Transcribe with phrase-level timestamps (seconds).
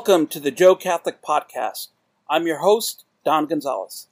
[0.00, 1.88] Welcome to the Joe Catholic Podcast.
[2.26, 4.06] I'm your host, Don Gonzalez.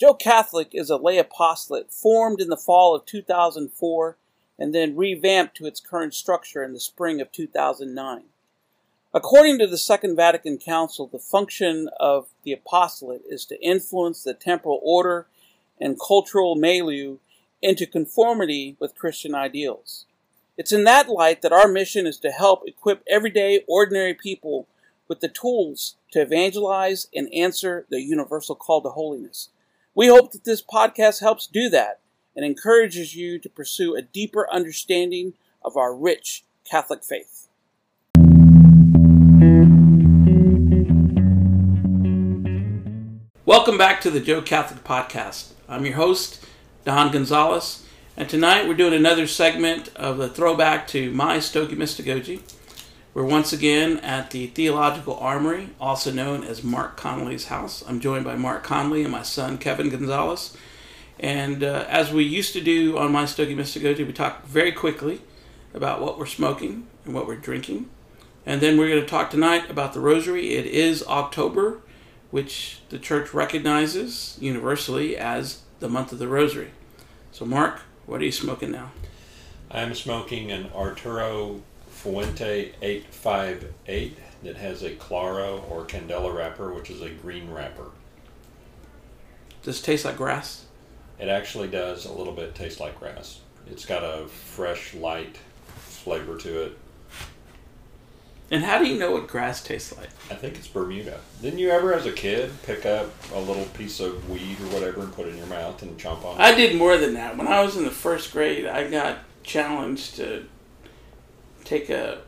[0.00, 4.16] Joe Catholic is a lay apostolate formed in the fall of 2004
[4.58, 8.22] and then revamped to its current structure in the spring of 2009.
[9.12, 14.32] According to the Second Vatican Council, the function of the apostolate is to influence the
[14.32, 15.26] temporal order
[15.78, 17.18] and cultural milieu
[17.60, 20.06] into conformity with Christian ideals.
[20.56, 24.68] It's in that light that our mission is to help equip everyday, ordinary people
[25.08, 29.50] with the tools to evangelize and answer the universal call to holiness.
[29.94, 32.00] We hope that this podcast helps do that
[32.34, 37.48] and encourages you to pursue a deeper understanding of our rich Catholic faith.
[43.44, 45.52] Welcome back to the Joe Catholic Podcast.
[45.68, 46.44] I'm your host,
[46.84, 52.40] Don Gonzalez, and tonight we're doing another segment of the throwback to my Stogie Mystagogy.
[53.14, 57.84] We're once again at the Theological Armory, also known as Mark Connolly's house.
[57.86, 60.56] I'm joined by Mark Connolly and my son Kevin Gonzalez.
[61.20, 65.20] And uh, as we used to do on My Stogie Mystagogy, we talk very quickly
[65.72, 67.88] about what we're smoking and what we're drinking.
[68.44, 70.54] And then we're going to talk tonight about the Rosary.
[70.54, 71.82] It is October,
[72.32, 76.72] which the Church recognizes universally as the month of the Rosary.
[77.30, 78.90] So, Mark, what are you smoking now?
[79.70, 81.62] I'm smoking an Arturo
[82.04, 87.86] Fuente 858 that has a Claro or Candela wrapper, which is a green wrapper.
[89.62, 90.66] Does it taste like grass?
[91.18, 93.40] It actually does a little bit taste like grass.
[93.66, 95.38] It's got a fresh, light
[95.78, 96.78] flavor to it.
[98.50, 100.10] And how do you know what grass tastes like?
[100.30, 101.20] I think it's Bermuda.
[101.40, 105.00] Didn't you ever, as a kid, pick up a little piece of weed or whatever
[105.00, 106.42] and put it in your mouth and chomp on it?
[106.42, 107.38] I did more than that.
[107.38, 110.44] When I was in the first grade, I got challenged to
[111.64, 112.22] take a,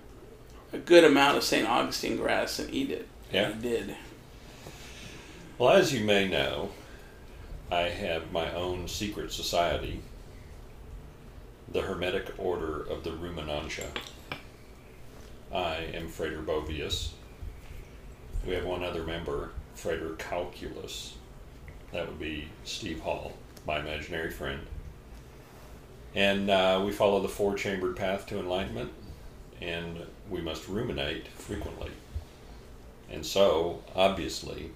[0.73, 1.69] a good amount of St.
[1.69, 3.09] Augustine grass and eat it.
[3.33, 3.49] Yeah.
[3.49, 3.97] I did.
[5.59, 6.71] Well, as you may know,
[7.71, 10.01] I have my own secret society,
[11.69, 13.89] the Hermetic Order of the Ruminantia.
[15.53, 17.11] I am Frater Bovius.
[18.47, 21.15] We have one other member, Frater Calculus.
[21.93, 23.33] That would be Steve Hall,
[23.67, 24.61] my imaginary friend.
[26.15, 28.93] And uh, we follow the four chambered path to enlightenment,
[29.61, 29.99] and
[30.31, 31.91] we must ruminate frequently.
[33.11, 34.71] And so, obviously,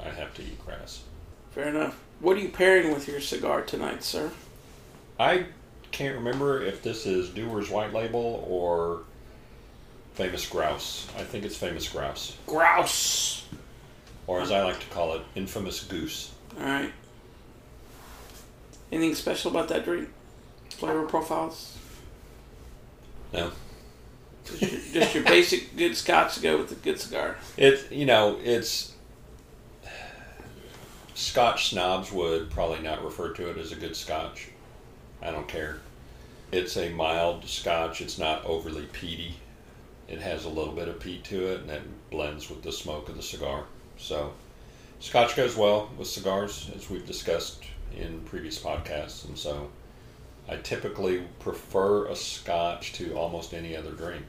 [0.00, 1.02] I have to eat grass.
[1.50, 1.98] Fair enough.
[2.20, 4.30] What are you pairing with your cigar tonight, sir?
[5.18, 5.46] I
[5.90, 9.02] can't remember if this is Dewar's White Label or
[10.14, 11.06] Famous Grouse.
[11.18, 12.36] I think it's Famous Grouse.
[12.46, 13.46] Grouse.
[14.26, 16.32] Or as I like to call it, Infamous Goose.
[16.58, 16.92] All right.
[18.90, 20.08] Anything special about that drink?
[20.70, 21.76] Flavor profiles?
[23.32, 23.50] No.
[24.44, 27.36] Just your, just your basic good scotch to go with a good cigar.
[27.56, 28.94] It, you know, it's.
[31.14, 34.48] Scotch snobs would probably not refer to it as a good scotch.
[35.20, 35.80] I don't care.
[36.50, 38.00] It's a mild scotch.
[38.00, 39.36] It's not overly peaty.
[40.08, 43.08] It has a little bit of peat to it, and it blends with the smoke
[43.08, 43.64] of the cigar.
[43.96, 44.32] So,
[45.00, 47.62] scotch goes well with cigars, as we've discussed
[47.96, 49.24] in previous podcasts.
[49.26, 49.70] And so,
[50.52, 54.22] I typically prefer a scotch to almost any other drink,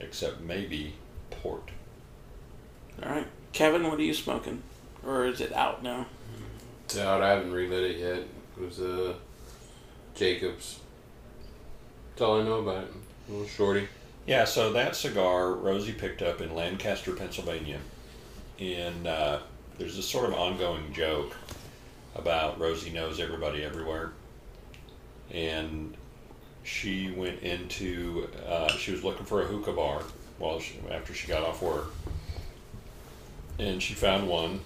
[0.00, 0.94] except maybe
[1.30, 1.70] port.
[3.02, 3.26] All right.
[3.52, 4.62] Kevin, what are you smoking?
[5.04, 6.06] Or is it out now?
[6.84, 7.22] It's out.
[7.22, 8.18] I haven't relit it yet.
[8.56, 9.14] It was uh,
[10.14, 10.80] Jacobs.
[12.10, 12.92] That's all I know about it.
[13.28, 13.86] A little shorty.
[14.26, 17.80] Yeah, so that cigar Rosie picked up in Lancaster, Pennsylvania.
[18.58, 19.40] And uh,
[19.76, 21.36] there's this sort of ongoing joke
[22.14, 24.12] about Rosie knows everybody everywhere.
[25.32, 25.96] And
[26.64, 30.02] she went into, uh, she was looking for a hookah bar
[30.38, 31.92] while she, after she got off work.
[33.58, 34.60] And she found one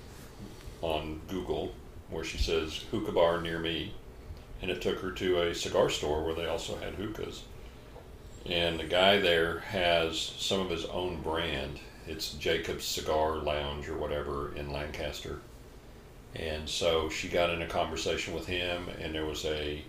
[0.83, 1.73] on Google
[2.11, 3.95] where she says hookah bar near me.
[4.61, 7.43] And it took her to a cigar store where they also had hookahs
[8.47, 11.79] and the guy there has some of his own brand.
[12.09, 15.39] It's Jacob's Cigar Lounge or whatever in Lancaster.
[16.35, 19.83] And so she got in a conversation with him, and there was a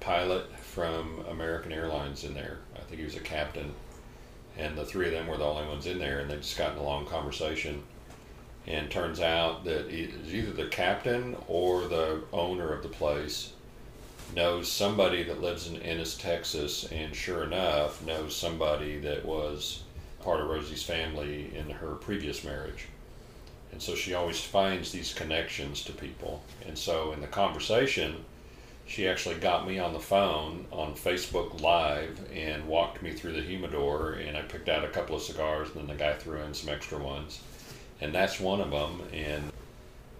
[0.00, 2.58] pilot from American Airlines in there.
[2.76, 3.74] I think he was a captain.
[4.56, 6.72] And the three of them were the only ones in there, and they just got
[6.72, 7.82] in a long conversation.
[8.66, 13.52] And turns out that either the captain or the owner of the place
[14.34, 19.84] knows somebody that lives in Ennis, Texas, and sure enough, knows somebody that was
[20.20, 22.88] part of Rosie's family in her previous marriage.
[23.72, 26.42] And so she always finds these connections to people.
[26.66, 28.24] And so in the conversation,
[28.88, 33.42] she actually got me on the phone on Facebook Live and walked me through the
[33.42, 36.54] humidor, and I picked out a couple of cigars, and then the guy threw in
[36.54, 37.40] some extra ones,
[38.00, 39.02] and that's one of them.
[39.12, 39.52] And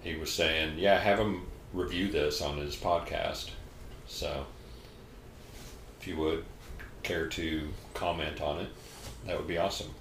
[0.02, 3.50] he was saying, "Yeah, have him review this on his podcast."
[4.06, 4.44] So,
[5.98, 6.44] if you would
[7.02, 8.68] care to comment on it,
[9.24, 9.94] that would be awesome.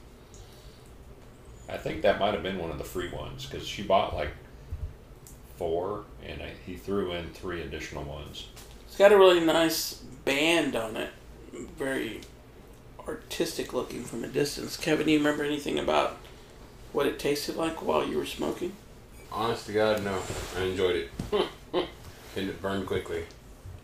[1.69, 4.31] I think that might have been one of the free ones because she bought like
[5.57, 8.47] four, and I, he threw in three additional ones.
[8.87, 9.95] It's got a really nice
[10.25, 11.09] band on it.
[11.77, 12.21] Very
[13.07, 14.77] artistic looking from a distance.
[14.77, 16.17] Kevin, do you remember anything about
[16.93, 18.73] what it tasted like while you were smoking?
[19.31, 20.19] Honest to God, no.
[20.57, 21.47] I enjoyed it.
[22.35, 23.23] and it burned quickly.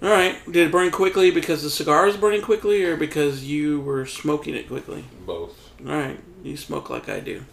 [0.01, 0.37] All right.
[0.45, 4.55] Did it burn quickly because the cigar was burning quickly or because you were smoking
[4.55, 5.05] it quickly?
[5.25, 5.71] Both.
[5.85, 6.19] All right.
[6.43, 7.45] You smoke like I do.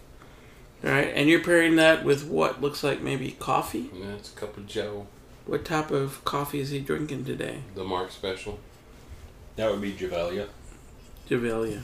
[0.83, 1.11] All right.
[1.13, 3.89] And you're pairing that with what looks like maybe coffee?
[3.93, 5.07] Yeah, it's a cup of Joe.
[5.45, 7.61] What type of coffee is he drinking today?
[7.75, 8.59] The Mark Special.
[9.55, 10.47] That would be Javelia
[11.29, 11.81] Javelia.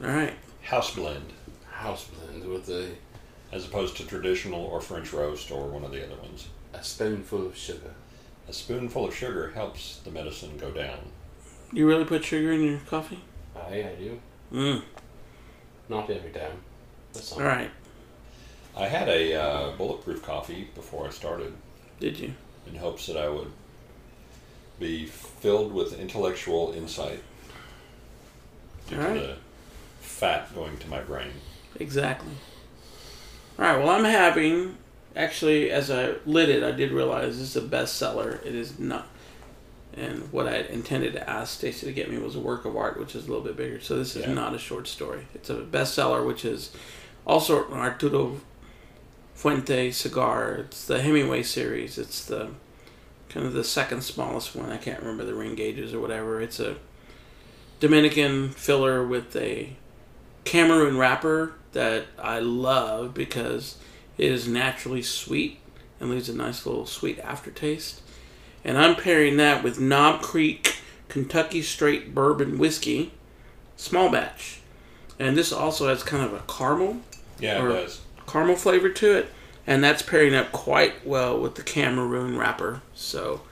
[0.00, 0.34] All right.
[0.62, 1.32] House Blend,
[1.70, 2.90] House blend with a,
[3.50, 6.48] as opposed to traditional or French roast or one of the other ones.
[6.74, 7.94] a spoonful of sugar.
[8.48, 10.98] A spoonful of sugar helps the medicine go down.
[11.72, 13.20] You really put sugar in your coffee?
[13.56, 14.20] Aye, I do.
[14.52, 14.82] Mm.
[15.88, 16.58] Not every time.
[17.12, 17.42] But some.
[17.42, 17.70] All right.
[18.78, 21.52] I had a uh, bulletproof coffee before I started
[22.00, 22.32] Did you?
[22.68, 23.50] in hopes that I would
[24.78, 27.20] be filled with intellectual insight
[28.88, 29.14] due All right.
[29.14, 29.36] to the
[30.00, 31.32] fat going to my brain.
[31.80, 32.30] Exactly.
[33.58, 33.78] All right.
[33.78, 34.76] Well, I'm having.
[35.16, 38.44] Actually, as I lit it, I did realize this is a bestseller.
[38.46, 39.08] It is not.
[39.96, 43.00] And what I intended to ask Stacy to get me was a work of art,
[43.00, 43.80] which is a little bit bigger.
[43.80, 44.34] So this is Yeah.
[44.34, 45.26] not a short story.
[45.34, 46.70] It's a bestseller, which is
[47.26, 48.40] also an Arturo
[49.38, 50.54] Fuente cigar.
[50.54, 51.96] It's the Hemingway series.
[51.96, 52.48] It's the
[53.28, 54.68] kind of the second smallest one.
[54.68, 56.40] I can't remember the ring gauges or whatever.
[56.40, 56.74] It's a
[57.78, 59.74] Dominican filler with a
[60.42, 63.76] Cameroon wrapper that I love because
[64.16, 65.60] it is naturally sweet
[66.00, 68.02] and leaves a nice little sweet aftertaste.
[68.64, 73.12] And I'm pairing that with Knob Creek Kentucky Straight Bourbon Whiskey,
[73.76, 74.62] small batch.
[75.16, 77.02] And this also has kind of a caramel
[77.38, 78.00] Yeah, it does.
[78.28, 79.30] Caramel flavor to it,
[79.66, 82.82] and that's pairing up quite well with the Cameroon wrapper.
[82.94, 83.42] So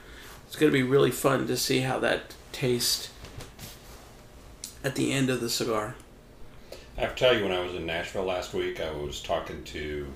[0.45, 3.09] it's going to be really fun to see how that tastes
[4.83, 5.95] at the end of the cigar.
[6.97, 9.63] I have to tell you, when I was in Nashville last week, I was talking
[9.65, 10.07] to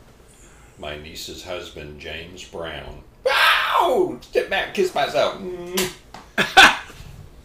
[0.80, 3.04] my niece's husband, James Brown.
[3.24, 4.18] Wow!
[4.22, 5.40] Step back, kiss myself.
[5.40, 5.92] Mm.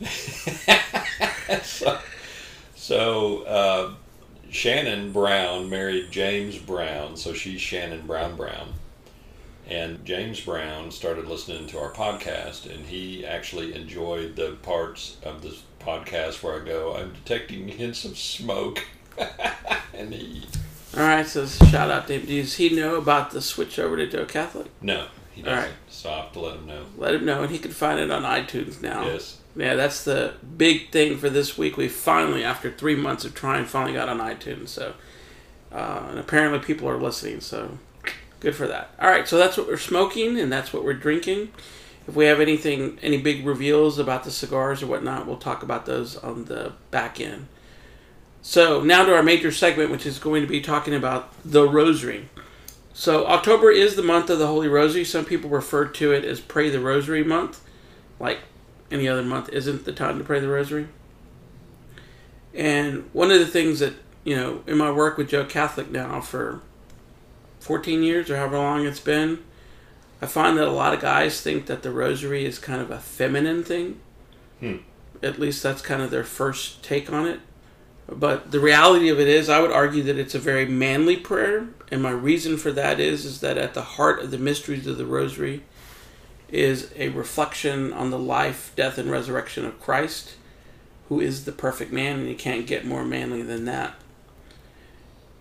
[1.63, 1.99] so,
[2.75, 3.95] so uh,
[4.57, 8.73] Shannon Brown married James Brown, so she's Shannon Brown Brown.
[9.69, 15.43] And James Brown started listening to our podcast, and he actually enjoyed the parts of
[15.43, 18.83] this podcast where I go, I'm detecting hints of smoke.
[19.93, 20.47] and he,
[20.97, 22.25] All right, so shout out to him.
[22.27, 24.69] Does he know about the switch over to Joe Catholic?
[24.81, 25.65] no, he All doesn't.
[25.65, 25.75] right.
[25.91, 26.87] So I have to let him know.
[26.97, 29.05] Let him know, and he can find it on iTunes now.
[29.05, 29.37] Yes.
[29.57, 31.79] Yeah, that's the big thing for this week.
[31.79, 34.69] We finally, after three months of trying, finally got on iTunes.
[34.69, 34.95] So,
[35.73, 37.41] uh, and apparently people are listening.
[37.41, 37.79] So,
[38.41, 38.91] good for that.
[39.01, 41.53] All right, so that's what we're smoking, and that's what we're drinking.
[42.07, 45.87] If we have anything, any big reveals about the cigars or whatnot, we'll talk about
[45.87, 47.49] those on the back end.
[48.43, 52.29] So now to our major segment, which is going to be talking about the Rosary.
[52.93, 55.05] So October is the month of the Holy Rosary.
[55.05, 57.61] Some people refer to it as Pray the Rosary month,
[58.21, 58.39] like
[58.91, 60.89] any other month isn't the time to pray the rosary.
[62.55, 66.21] And one of the things that, you know, in my work with Joe Catholic now
[66.21, 66.63] for
[67.61, 69.43] 14 years or however long it's been,
[70.23, 72.99] I find that a lot of guys think that the rosary is kind of a
[72.99, 74.01] feminine thing.
[74.61, 74.77] Hmm.
[75.23, 77.41] At least that's kind of their first take on it.
[78.09, 81.69] But the reality of it is, I would argue that it's a very manly prayer,
[81.91, 84.97] and my reason for that is is that at the heart of the mysteries of
[84.97, 85.65] the rosary
[86.49, 90.35] is a reflection on the life, death, and resurrection of Christ,
[91.09, 93.95] who is the perfect man, and you can't get more manly than that.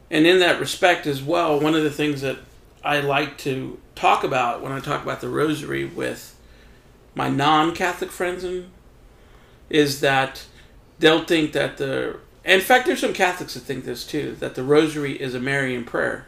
[0.09, 2.39] And in that respect as well, one of the things that
[2.83, 6.37] I like to talk about when I talk about the rosary with
[7.15, 8.69] my non-Catholic friends and
[9.69, 10.45] is that
[10.99, 14.63] they'll think that the in fact there's some Catholics that think this too that the
[14.63, 16.27] rosary is a Marian prayer.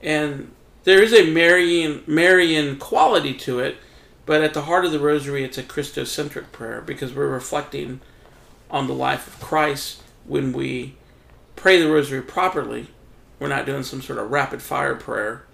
[0.00, 0.52] And
[0.88, 3.76] there is a Marian Marian quality to it,
[4.24, 8.00] but at the heart of the rosary it's a Christocentric prayer because we're reflecting
[8.70, 10.94] on the life of Christ when we
[11.56, 12.86] pray the rosary properly.
[13.38, 15.44] We're not doing some sort of rapid fire prayer,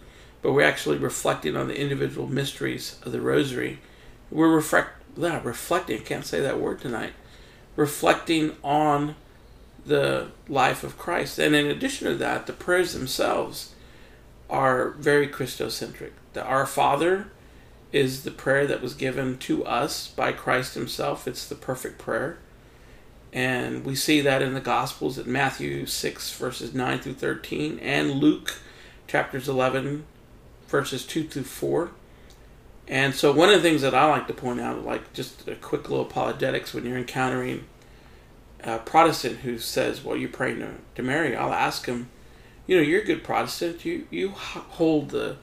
[0.41, 3.81] but we're actually reflecting on the individual mysteries of the rosary.
[4.31, 5.99] We're reflect, yeah, reflecting.
[5.99, 7.13] I can't say that word tonight.
[7.75, 9.17] Reflecting on
[9.85, 13.74] the life of Christ, and in addition to that, the prayers themselves
[14.49, 16.13] are very Christocentric.
[16.33, 17.29] The Our Father
[17.93, 21.29] is the prayer that was given to us by Christ Himself.
[21.29, 22.39] It's the perfect prayer.
[23.33, 28.13] And we see that in the Gospels at Matthew 6, verses 9 through 13, and
[28.13, 28.59] Luke
[29.09, 30.05] chapters 11,
[30.69, 31.91] verses 2 through 4.
[32.87, 35.55] And so, one of the things that I like to point out, like just a
[35.57, 37.65] quick little apologetics when you're encountering
[38.63, 42.11] a Protestant who says, Well, you're praying to, to Mary, I'll ask him,
[42.67, 43.85] You know, you're a good Protestant.
[43.85, 45.37] You, you hold the,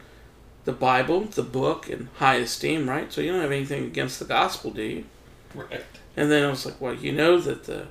[0.66, 3.12] the Bible, the book, in high esteem, right?
[3.12, 5.06] So, you don't have anything against the gospel, do you?
[5.54, 5.84] Right.
[6.18, 7.88] And then I was like, Well, you know that the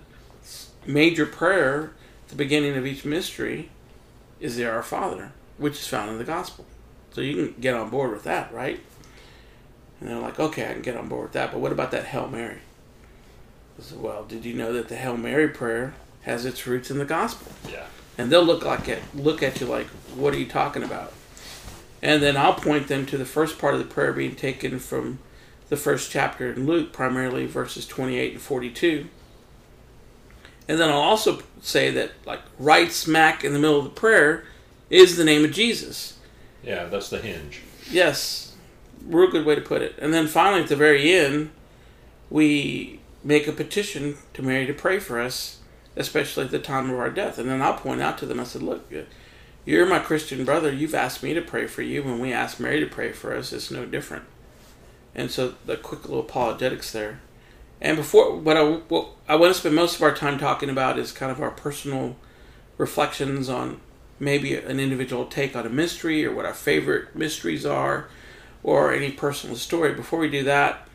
[0.86, 1.92] major prayer
[2.24, 3.70] at the beginning of each mystery
[4.40, 6.64] is the Our Father, which is found in the gospel.
[7.12, 8.80] So, you can get on board with that, right?
[10.00, 12.06] And they're like, okay, I can get on board with that, but what about that
[12.06, 12.58] Hail Mary?
[13.78, 16.98] I said, well, did you know that the Hail Mary prayer has its roots in
[16.98, 17.52] the gospel?
[17.70, 17.86] Yeah.
[18.20, 21.14] And they'll look like it, look at you like, what are you talking about?
[22.02, 25.20] And then I'll point them to the first part of the prayer being taken from
[25.70, 29.06] the first chapter in Luke, primarily verses 28 and 42.
[30.68, 34.44] And then I'll also say that, like, right smack in the middle of the prayer
[34.90, 36.18] is the name of Jesus.
[36.62, 37.62] Yeah, that's the hinge.
[37.90, 38.54] Yes,
[39.02, 39.94] real good way to put it.
[39.98, 41.52] And then finally, at the very end,
[42.28, 45.60] we make a petition to Mary to pray for us,
[45.96, 47.38] especially at the time of our death.
[47.38, 48.92] And then I'll point out to them, I said, Look,
[49.64, 50.72] you're my Christian brother.
[50.72, 52.02] You've asked me to pray for you.
[52.02, 54.24] When we ask Mary to pray for us, it's no different.
[55.14, 57.20] And so the quick little apologetics there.
[57.80, 60.98] And before, what I, what I want to spend most of our time talking about
[60.98, 62.16] is kind of our personal
[62.76, 63.80] reflections on
[64.18, 68.08] maybe an individual take on a mystery or what our favorite mysteries are
[68.62, 69.94] or any personal story.
[69.94, 70.86] Before we do that,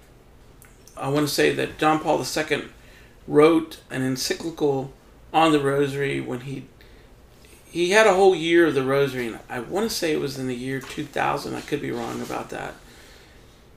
[0.95, 2.65] I want to say that John Paul II
[3.27, 4.93] wrote an encyclical
[5.33, 6.65] on the Rosary when he
[7.75, 10.39] he had a whole year of the Rosary, and I want to say it was
[10.39, 11.53] in the year 2000.
[11.53, 12.75] I could be wrong about that.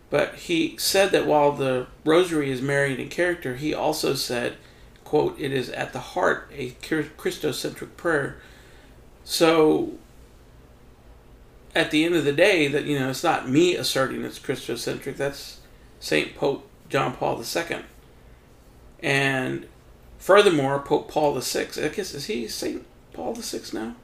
[0.08, 4.56] But he said that while the Rosary is Marian in character, he also said,
[5.02, 8.36] quote, it is at the heart a Christocentric prayer.
[9.24, 9.94] So
[11.74, 15.16] at the end of the day, that you know, it's not me asserting it's Christocentric.
[15.16, 15.58] That's
[16.00, 17.78] Saint Pope John Paul II.
[19.02, 19.66] And
[20.18, 21.68] furthermore, Pope Paul VI.
[21.76, 23.96] I guess is he Saint Paul VI now?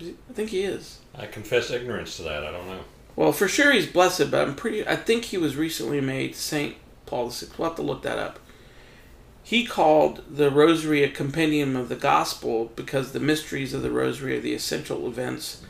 [0.00, 0.98] I think he is.
[1.14, 2.44] I confess ignorance to that.
[2.44, 2.80] I don't know.
[3.16, 4.86] Well, for sure he's blessed, but I'm pretty.
[4.86, 7.46] I think he was recently made Saint Paul VI.
[7.56, 8.40] We'll have to look that up.
[9.42, 14.38] He called the Rosary a compendium of the Gospel because the mysteries of the Rosary
[14.38, 15.62] are the essential events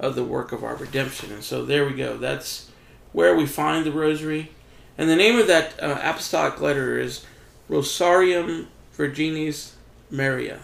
[0.00, 1.32] of the work of our redemption.
[1.32, 2.16] And so there we go.
[2.16, 2.70] That's
[3.12, 4.50] where we find the Rosary.
[4.98, 7.24] And the name of that uh, apostolic letter is
[7.70, 9.72] Rosarium Virginis
[10.10, 10.60] Maria.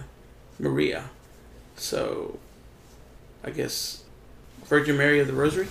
[0.59, 1.05] Maria.
[1.77, 2.39] So,
[3.45, 4.03] I guess
[4.65, 5.69] Virgin Mary of the Rosary?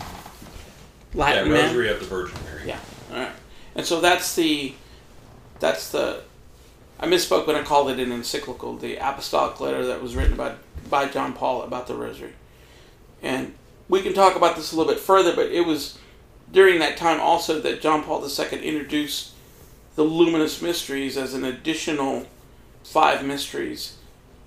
[1.13, 1.93] Latin yeah, Rosary man?
[1.93, 2.67] of the Virgin Mary.
[2.67, 2.79] Yeah.
[3.11, 3.31] All right.
[3.75, 4.73] And so that's the
[5.59, 6.21] that's the
[6.99, 10.57] I misspoke when I called it an encyclical, the apostolic letter that was written about
[10.89, 12.33] by John Paul about the Rosary.
[13.21, 13.53] And
[13.89, 15.97] we can talk about this a little bit further, but it was
[16.51, 19.31] during that time also that John Paul II introduced
[19.95, 22.27] the luminous mysteries as an additional
[22.83, 23.97] five mysteries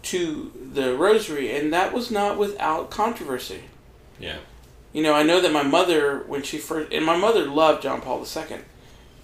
[0.03, 3.63] to the rosary, and that was not without controversy.
[4.19, 4.39] Yeah.
[4.93, 8.01] You know, I know that my mother, when she first, and my mother loved John
[8.01, 8.59] Paul II,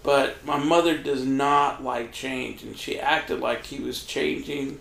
[0.02, 4.80] but my mother does not like change, and she acted like he was changing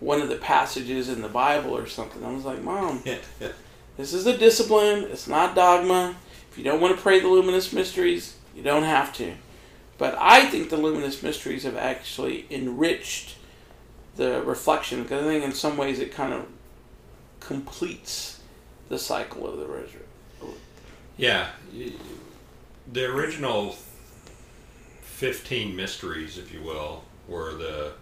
[0.00, 2.24] one of the passages in the Bible or something.
[2.24, 3.02] I was like, Mom,
[3.96, 6.16] this is a discipline, it's not dogma.
[6.50, 9.34] If you don't want to pray the luminous mysteries, you don't have to.
[9.98, 13.36] But I think the luminous mysteries have actually enriched
[14.16, 16.46] the reflection because I think in some ways it kind of
[17.40, 18.40] completes
[18.88, 20.02] the cycle of the resurrection.
[21.16, 21.48] Yeah,
[22.92, 23.76] the original
[25.00, 27.92] fifteen mysteries, if you will, were the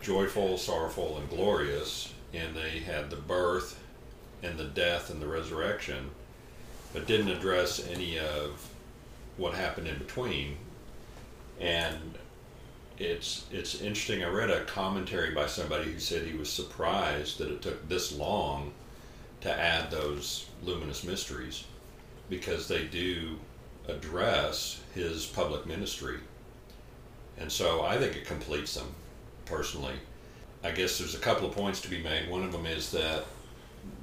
[0.00, 3.78] joyful, sorrowful, and glorious, and they had the birth
[4.42, 6.10] and the death and the resurrection
[6.92, 8.69] but didn't address any of
[9.40, 10.56] what happened in between.
[11.58, 12.18] And
[12.98, 14.22] it's it's interesting.
[14.22, 18.12] I read a commentary by somebody who said he was surprised that it took this
[18.12, 18.72] long
[19.40, 21.64] to add those luminous mysteries
[22.28, 23.38] because they do
[23.88, 26.18] address his public ministry.
[27.38, 28.94] And so I think it completes them
[29.46, 29.94] personally.
[30.62, 32.28] I guess there's a couple of points to be made.
[32.28, 33.24] One of them is that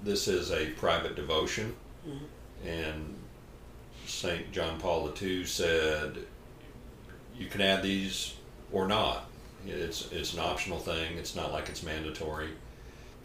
[0.03, 1.75] this is a private devotion.
[2.07, 2.25] Mm-hmm
[2.65, 3.15] and
[4.07, 4.51] St.
[4.51, 6.17] John Paul II said,
[7.37, 8.35] you can add these
[8.71, 9.29] or not.
[9.65, 11.17] It's it's an optional thing.
[11.17, 12.49] It's not like it's mandatory.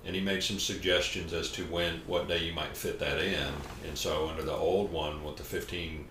[0.04, 3.52] And he made some suggestions as to when what day you might fit that in.
[3.86, 6.04] And so under the old one with the 15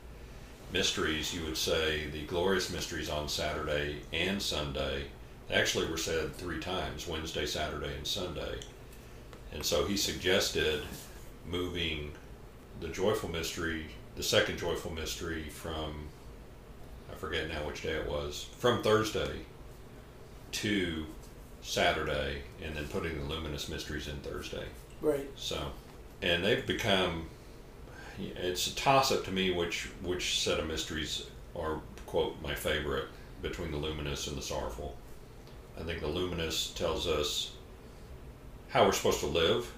[0.72, 5.04] mysteries, you would say the glorious mysteries on Saturday and Sunday.
[5.50, 8.60] They actually were said three times: Wednesday, Saturday, and Sunday.
[9.52, 10.84] And so he suggested
[11.46, 12.14] moving
[12.80, 13.88] the joyful mystery,
[14.22, 15.96] the second joyful mystery, from
[17.12, 19.32] I forget now which day it was, from Thursday
[20.52, 21.08] to
[21.64, 24.66] Saturday, and then putting the luminous mysteries in Thursday.
[25.02, 25.28] Right.
[25.36, 25.72] So,
[26.22, 27.30] and they've become.
[28.20, 31.26] It's a toss up to me which which set of mysteries
[31.56, 33.08] are quote my favorite
[33.42, 34.96] between the luminous and the sorrowful.
[35.80, 37.54] I think the luminous tells us
[38.70, 39.74] how we're supposed to live,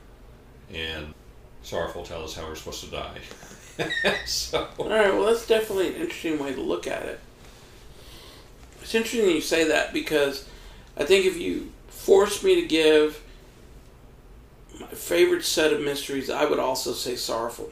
[0.73, 1.13] and
[1.61, 3.19] sorrowful tells us how we're supposed to die.
[4.25, 5.13] so, All right.
[5.13, 7.19] Well, that's definitely an interesting way to look at it.
[8.81, 10.47] It's interesting you say that because
[10.97, 13.23] I think if you forced me to give
[14.79, 17.71] my favorite set of mysteries, I would also say sorrowful.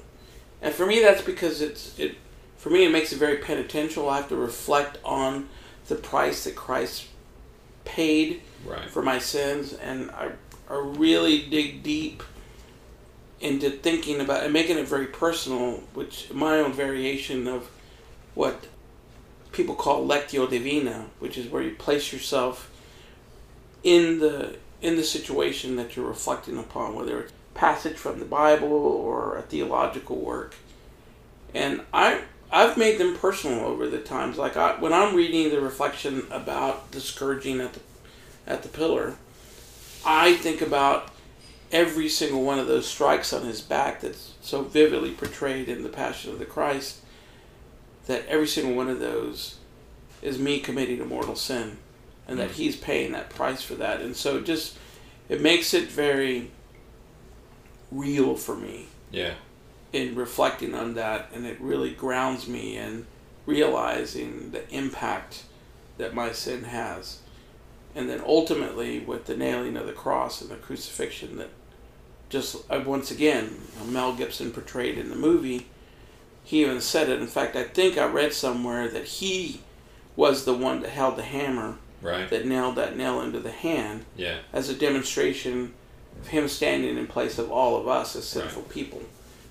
[0.62, 2.16] And for me, that's because it's it.
[2.58, 4.08] For me, it makes it very penitential.
[4.10, 5.50] I have to reflect on
[5.88, 7.08] the price that Christ
[7.86, 8.90] paid right.
[8.90, 10.32] for my sins, and I,
[10.70, 12.24] I really dig deep
[13.42, 17.70] into thinking about and making it very personal, which my own variation of
[18.36, 18.68] what
[19.52, 22.70] people call lectio divina, which is where you place yourself
[23.84, 28.26] in the in the situation that you're reflecting upon, whether it's a passage from the
[28.26, 30.56] Bible or a theological work.
[31.54, 34.38] And I I've made them personal over the times.
[34.38, 37.80] Like I, when I'm reading the reflection about the scourging at the
[38.46, 39.16] at the pillar,
[40.06, 41.10] I think about
[41.72, 45.90] every single one of those strikes on his back that's so vividly portrayed in the
[45.90, 46.98] Passion of the Christ.
[48.08, 49.58] That every single one of those
[50.22, 51.78] is me committing a mortal sin,
[52.28, 52.56] and that Mm.
[52.56, 54.02] he's paying that price for that.
[54.02, 54.76] And so, it just
[55.30, 56.52] it makes it very
[57.92, 59.36] real for me Yeah.
[59.94, 63.08] in reflecting on that, and it really grounds me in
[63.46, 65.44] realizing the impact
[65.98, 67.20] that my sin has.
[67.96, 71.50] And then ultimately, with the nailing of the cross and the crucifixion, that
[72.32, 75.68] just uh, once again, Mel Gibson portrayed in the movie,
[76.44, 77.20] he even said it.
[77.22, 79.62] In fact, I think I read somewhere that he
[80.16, 82.28] was the one that held the hammer Right.
[82.32, 84.38] that nailed that nail into the hand Yeah.
[84.52, 85.74] as a demonstration
[86.20, 89.04] of him standing in place of all of us as sinful people.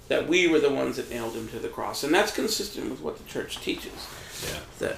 [0.08, 2.02] That we were the ones that nailed him to the cross.
[2.02, 3.92] And that's consistent with what the church teaches.
[4.50, 4.58] Yeah.
[4.80, 4.96] That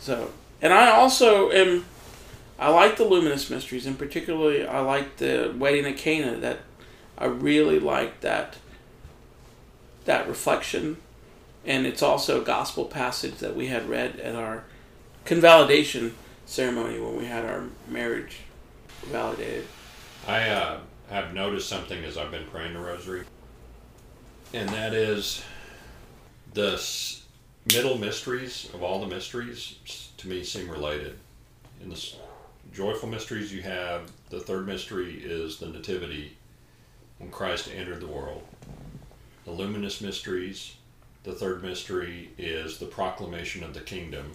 [0.00, 1.84] so and I also am
[2.58, 6.60] I like the luminous mysteries and particularly I like the wedding at Cana that
[7.18, 8.56] I really like that
[10.04, 10.98] that reflection
[11.66, 14.64] and it's also a gospel passage that we had read at our
[15.24, 16.14] convalidation
[16.46, 18.38] ceremony when we had our marriage
[19.02, 19.66] validated.
[20.26, 20.78] I uh,
[21.10, 23.24] have noticed something as I've been praying the rosary,
[24.54, 25.42] and that is
[26.54, 26.80] the
[27.74, 29.76] middle mysteries of all the mysteries
[30.16, 31.18] to me seem related.
[31.82, 31.96] In the
[32.76, 36.36] joyful mysteries, you have the third mystery is the nativity
[37.16, 38.42] when Christ entered the world.
[39.46, 40.74] The luminous mysteries,
[41.24, 44.30] the third mystery is the proclamation of the kingdom,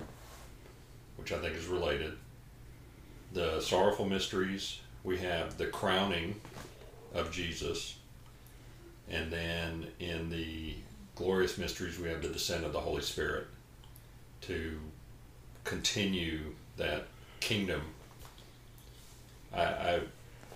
[1.17, 2.13] which I think is related.
[3.31, 6.41] The sorrowful mysteries, we have the crowning
[7.13, 7.97] of Jesus.
[9.07, 10.73] And then in the
[11.13, 13.45] glorious mysteries, we have the descent of the Holy Spirit
[14.41, 14.79] to
[15.63, 17.05] continue that
[17.39, 17.81] kingdom.
[19.53, 19.99] I, I,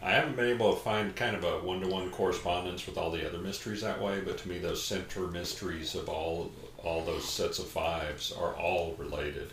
[0.02, 3.12] I haven't been able to find kind of a one to one correspondence with all
[3.12, 6.52] the other mysteries that way, but to me, those center mysteries of all
[6.84, 9.52] all those sets of fives are all related.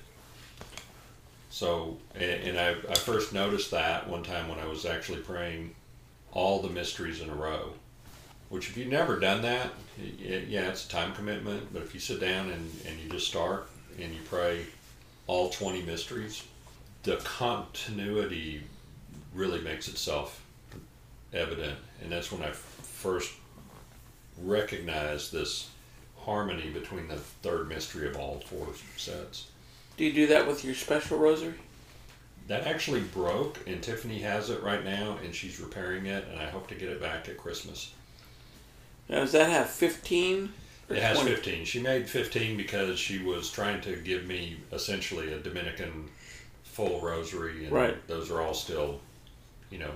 [1.51, 5.75] So, and, and I, I first noticed that one time when I was actually praying
[6.33, 7.73] all the mysteries in a row.
[8.49, 11.73] Which, if you've never done that, y- yeah, it's a time commitment.
[11.73, 14.67] But if you sit down and, and you just start and you pray
[15.27, 16.43] all 20 mysteries,
[17.03, 18.63] the continuity
[19.35, 20.43] really makes itself
[21.33, 21.79] evident.
[22.03, 23.33] And that's when I first
[24.41, 25.69] recognized this
[26.25, 29.49] harmony between the third mystery of all four sets.
[29.97, 31.55] Do you do that with your special rosary?
[32.49, 36.47] That actually broke, and Tiffany has it right now, and she's repairing it, and I
[36.47, 37.93] hope to get it back at Christmas.
[39.09, 40.53] Now, does that have 15?
[40.91, 41.35] or It has 20?
[41.35, 41.65] 15.
[41.65, 46.09] She made 15 because she was trying to give me essentially a Dominican
[46.65, 48.07] full rosary, and Right.
[48.09, 49.01] those are all still,
[49.73, 49.93] you know,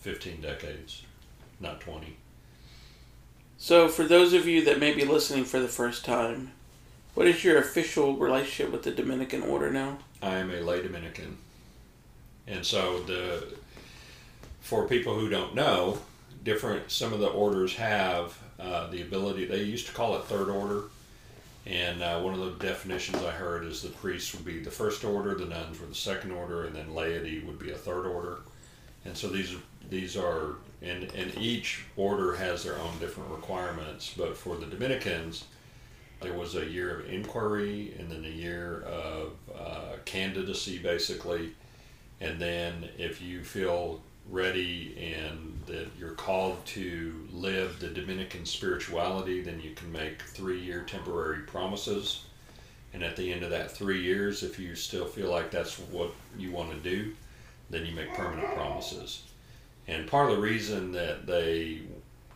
[0.00, 1.02] 15 decades,
[1.60, 2.16] not 20.
[3.56, 6.52] So, for those of you that may be listening for the first time,
[7.14, 9.98] What is your official relationship with the Dominican order now?
[10.22, 11.36] I am a lay Dominican,
[12.46, 13.56] and so the
[14.60, 15.98] for people who don't know,
[16.44, 19.46] different some of the orders have uh, the ability.
[19.46, 20.82] They used to call it third order,
[21.66, 25.04] and uh, one of the definitions I heard is the priests would be the first
[25.04, 28.38] order, the nuns were the second order, and then laity would be a third order.
[29.08, 29.56] And so these
[29.88, 34.14] these are and and each order has their own different requirements.
[34.16, 35.46] But for the Dominicans,
[36.20, 41.54] there was a year of inquiry and then a year of uh, candidacy, basically.
[42.20, 49.40] And then if you feel ready and that you're called to live the Dominican spirituality,
[49.40, 52.24] then you can make three year temporary promises.
[52.92, 56.12] And at the end of that three years, if you still feel like that's what
[56.36, 57.14] you want to do,
[57.70, 59.22] then you make permanent promises.
[59.86, 61.80] And part of the reason that they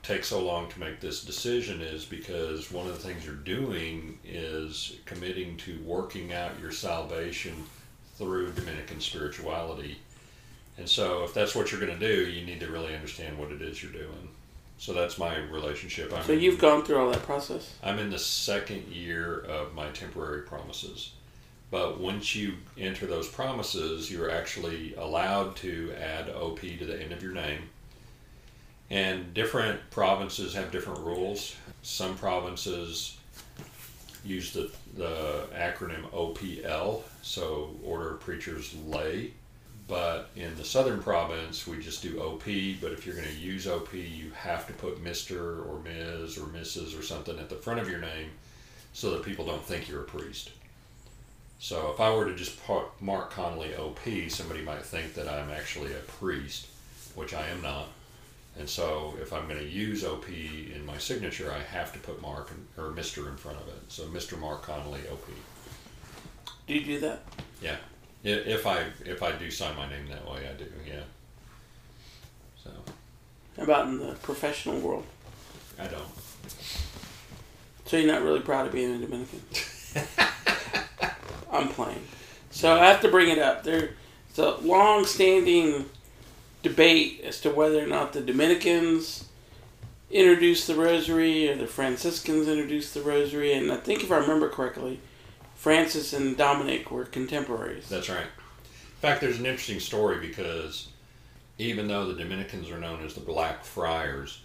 [0.03, 4.19] take so long to make this decision is because one of the things you're doing
[4.25, 7.55] is committing to working out your salvation
[8.17, 9.99] through Dominican spirituality.
[10.79, 13.53] And so, if that's what you're going to do, you need to really understand what
[13.53, 14.29] it is you're doing.
[14.79, 16.13] So that's my relationship.
[16.13, 17.73] I'm So you've gone through all that process.
[17.85, 21.13] I'm in the second year of my temporary promises.
[21.73, 27.13] But once you enter those promises, you're actually allowed to add OP to the end
[27.13, 27.63] of your name.
[28.91, 31.57] And different provinces have different rules.
[31.81, 33.17] Some provinces
[34.23, 39.33] use the, the acronym OPL, so Order of Preachers Lay.
[39.89, 42.45] But in the southern province, we just do OP.
[42.83, 45.67] But if you're going to use OP, you have to put Mr.
[45.67, 46.37] or Ms.
[46.37, 46.99] or Mrs.
[46.99, 48.29] or something at the front of your name
[48.93, 50.51] so that people don't think you're a priest.
[51.63, 55.49] So if I were to just put Mark Connolly OP, somebody might think that I'm
[55.49, 56.67] actually a priest,
[57.15, 57.87] which I am not.
[58.59, 62.21] And so if I'm going to use OP in my signature, I have to put
[62.21, 63.29] Mark or Mr.
[63.29, 63.81] in front of it.
[63.87, 64.37] So Mr.
[64.37, 65.25] Mark Connolly OP.
[66.67, 67.23] Do you do that?
[67.63, 67.77] Yeah.
[68.25, 70.67] If I if I do sign my name that way, I do.
[70.85, 71.03] Yeah.
[72.65, 72.71] So
[73.57, 75.05] How about in the professional world?
[75.79, 76.03] I don't.
[77.87, 79.43] So you're not really proud of being a Dominican?
[81.53, 82.03] I'm playing.
[82.51, 83.63] So I have to bring it up.
[83.63, 83.91] There's
[84.39, 85.87] a long-standing
[86.63, 89.27] debate as to whether or not the Dominicans
[90.11, 93.55] introduced the rosary or the Franciscans introduced the rosary.
[93.55, 95.01] And I think if I remember correctly,
[95.55, 97.89] Francis and Dominic were contemporaries.
[97.89, 98.21] That's right.
[98.21, 100.89] In fact, there's an interesting story because
[101.59, 104.41] even though the Dominicans are known as the Black Friars,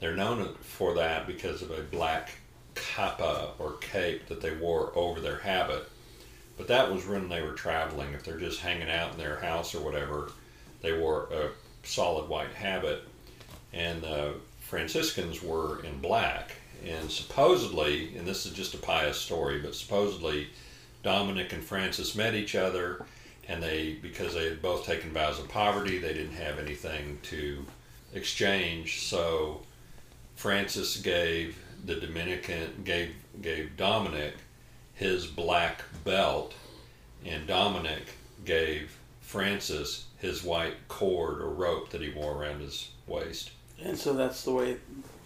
[0.00, 2.30] they're known for that because of a black
[2.74, 5.88] capa or cape that they wore over their habit.
[6.56, 8.12] But that was when they were traveling.
[8.12, 10.30] If they're just hanging out in their house or whatever,
[10.82, 11.50] they wore a
[11.86, 13.02] solid white habit.
[13.72, 16.52] And the Franciscans were in black.
[16.86, 20.48] And supposedly, and this is just a pious story, but supposedly
[21.02, 23.04] Dominic and Francis met each other,
[23.48, 27.64] and they, because they had both taken vows of poverty, they didn't have anything to
[28.14, 29.02] exchange.
[29.02, 29.62] So
[30.36, 33.10] Francis gave the Dominican gave
[33.42, 34.34] gave Dominic
[34.94, 36.54] his black belt,
[37.24, 38.02] and Dominic
[38.44, 43.50] gave Francis his white cord or rope that he wore around his waist.
[43.82, 44.76] And so that's the way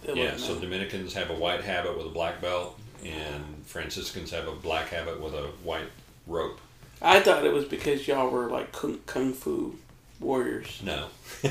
[0.04, 0.60] it Yeah, so now.
[0.60, 5.20] Dominicans have a white habit with a black belt, and Franciscans have a black habit
[5.20, 5.90] with a white
[6.26, 6.60] rope.
[7.00, 9.76] I thought it was because y'all were like kung, kung fu
[10.20, 10.80] warriors.
[10.82, 11.08] No.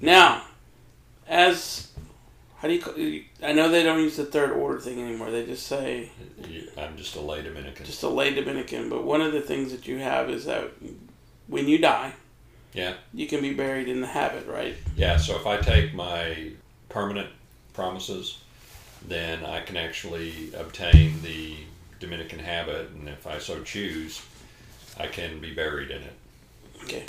[0.00, 0.44] Now,
[1.28, 1.89] as
[2.60, 3.24] how do you?
[3.42, 5.30] I know they don't use the third order thing anymore.
[5.30, 6.10] They just say
[6.76, 7.86] I'm just a lay Dominican.
[7.86, 8.88] just a lay Dominican.
[8.90, 10.70] But one of the things that you have is that
[11.46, 12.12] when you die,
[12.74, 12.94] Yeah.
[13.14, 14.76] you can be buried in the habit, right?
[14.96, 16.50] Yeah, so if I take my
[16.88, 17.30] permanent
[17.72, 18.38] promises,
[19.08, 21.56] then I can actually obtain the
[21.98, 24.22] Dominican habit, and if I so choose,
[24.98, 26.12] I can be buried in it.
[26.84, 27.04] Okay.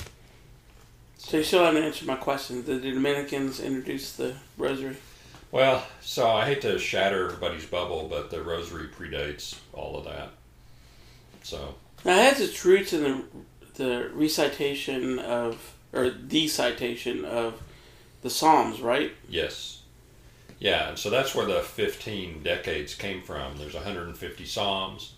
[1.17, 2.63] So you still haven't answered my question.
[2.63, 4.97] Did the Dominicans introduce the rosary?
[5.51, 10.29] Well, so I hate to shatter everybody's bubble, but the rosary predates all of that.
[11.43, 13.23] So, Now it has its roots in the
[13.75, 17.61] the recitation of or the citation of
[18.21, 19.11] the Psalms, right?
[19.27, 19.77] yes.
[20.59, 23.57] Yeah, and so that's where the 15 decades came from.
[23.57, 25.13] There's 150 Psalms.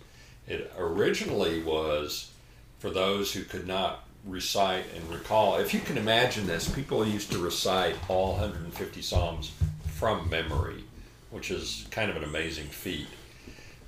[0.47, 2.31] It originally was
[2.79, 5.57] for those who could not recite and recall.
[5.57, 9.51] If you can imagine this, people used to recite all 150 Psalms
[10.03, 10.83] from memory,
[11.31, 13.07] which is kind of an amazing feat.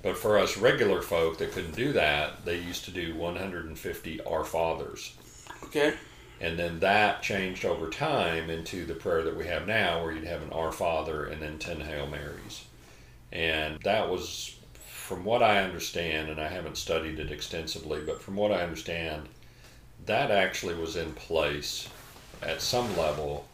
[0.02, 4.42] But for us regular folk that couldn't do that, they used to do 150 Our
[4.42, 5.14] Fathers.
[5.64, 5.92] Okay.
[6.40, 10.24] And then that changed over time into the prayer that we have now, where you'd
[10.24, 12.64] have an Our Father and then 10 Hail Marys.
[13.30, 18.36] And that was, from what I understand, and I haven't studied it extensively, but from
[18.36, 19.28] what I understand,
[20.06, 21.90] that actually was in place
[22.40, 23.46] at some level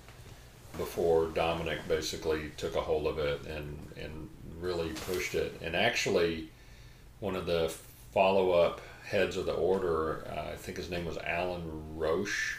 [0.77, 4.29] before Dominic basically took a hold of it and, and
[4.61, 5.59] really pushed it.
[5.63, 6.49] And actually,
[7.21, 7.73] one of the
[8.13, 11.63] follow up heads of the order, uh, I think his name was Alan
[11.97, 12.57] Roche,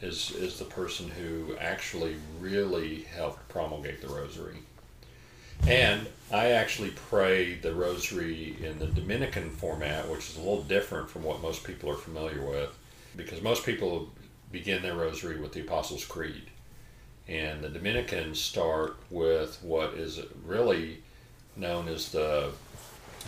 [0.00, 4.58] is, is the person who actually really helped promulgate the rosary.
[5.66, 11.10] And I actually pray the rosary in the Dominican format, which is a little different
[11.10, 12.76] from what most people are familiar with,
[13.16, 14.10] because most people
[14.52, 16.50] begin their rosary with the Apostles' Creed.
[17.28, 21.02] And the Dominicans start with what is really
[21.56, 22.50] known as the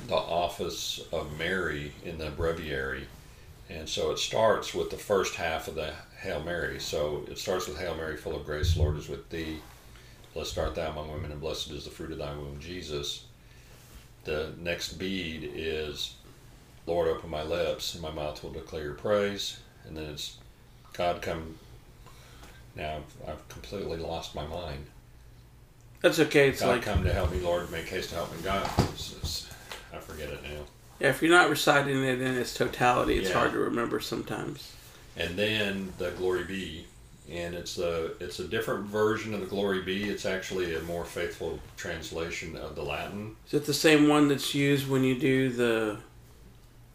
[0.06, 3.06] the office of Mary in the breviary.
[3.68, 6.80] And so it starts with the first half of the Hail Mary.
[6.80, 9.58] So it starts with Hail Mary, full of grace, Lord is with thee.
[10.34, 13.24] Blessed art thou among women, and blessed is the fruit of thy womb, Jesus.
[14.24, 16.14] The next bead is,
[16.86, 19.60] Lord, open my lips, and my mouth will declare your praise.
[19.86, 20.38] And then it's,
[20.92, 21.56] God, come.
[22.76, 24.86] Now I've, I've completely lost my mind.
[26.02, 26.48] That's okay.
[26.48, 27.70] It's God, like come to help me, Lord.
[27.70, 28.64] Make haste to help me, God.
[28.78, 29.46] It's- it's-
[29.92, 30.60] I forget it now.
[31.00, 33.34] yeah, if you're not reciting it in its totality, it's Yeah.
[33.38, 34.72] hard to remember sometimes.
[35.16, 36.86] and then the glory be
[37.28, 41.04] and it's a it's a different version of the glory be it's actually a more
[41.04, 45.50] faithful translation of the latin Is it the same one that's used when you do
[45.50, 45.98] the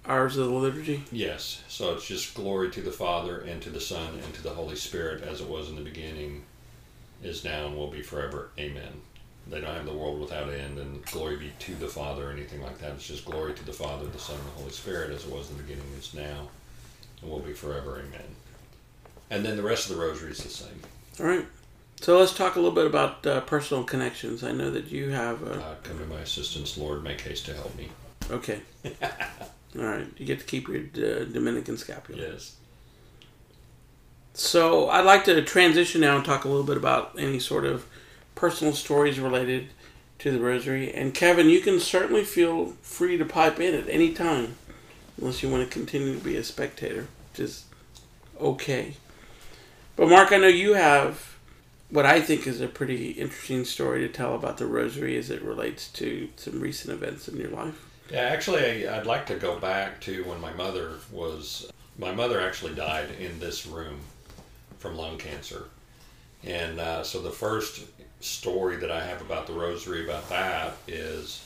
[0.07, 1.03] hours of the liturgy?
[1.11, 4.49] yes so it's just glory to the father and to the son and to the
[4.49, 6.43] holy spirit as it was in the beginning
[7.23, 9.01] is now and will be forever amen
[9.47, 12.61] they don't have the world without end and glory be to the father or anything
[12.61, 15.25] like that it's just glory to the father the son and the holy spirit as
[15.25, 16.47] it was in the beginning is now
[17.21, 18.35] and will be forever amen
[19.29, 20.79] and then the rest of the rosary is the same
[21.19, 21.45] All right.
[22.01, 24.43] So let's talk a little bit about uh, personal connections.
[24.43, 25.53] I know that you have a.
[25.53, 27.89] Uh, come to my assistance, Lord, make haste to help me.
[28.29, 28.59] Okay.
[29.77, 30.07] All right.
[30.17, 32.21] You get to keep your uh, Dominican scapular.
[32.21, 32.55] Yes.
[34.33, 37.85] So I'd like to transition now and talk a little bit about any sort of
[38.35, 39.69] personal stories related
[40.19, 40.93] to the Rosary.
[40.93, 44.55] And Kevin, you can certainly feel free to pipe in at any time,
[45.17, 47.65] unless you want to continue to be a spectator, which is
[48.39, 48.95] okay.
[49.95, 51.37] But Mark, I know you have
[51.89, 55.41] what I think is a pretty interesting story to tell about the Rosary as it
[55.41, 57.84] relates to some recent events in your life.
[58.11, 61.71] Yeah, actually, I'd like to go back to when my mother was.
[61.97, 63.99] My mother actually died in this room
[64.77, 65.63] from lung cancer.
[66.43, 67.85] And uh, so the first
[68.19, 71.43] story that I have about the rosary about that is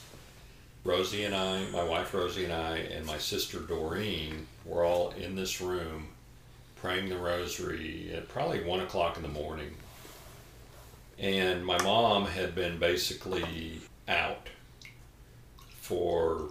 [0.83, 5.35] Rosie and I, my wife Rosie and I, and my sister Doreen were all in
[5.35, 6.09] this room
[6.77, 9.75] praying the rosary at probably one o'clock in the morning.
[11.17, 14.47] And my mom had been basically out
[15.89, 16.49] for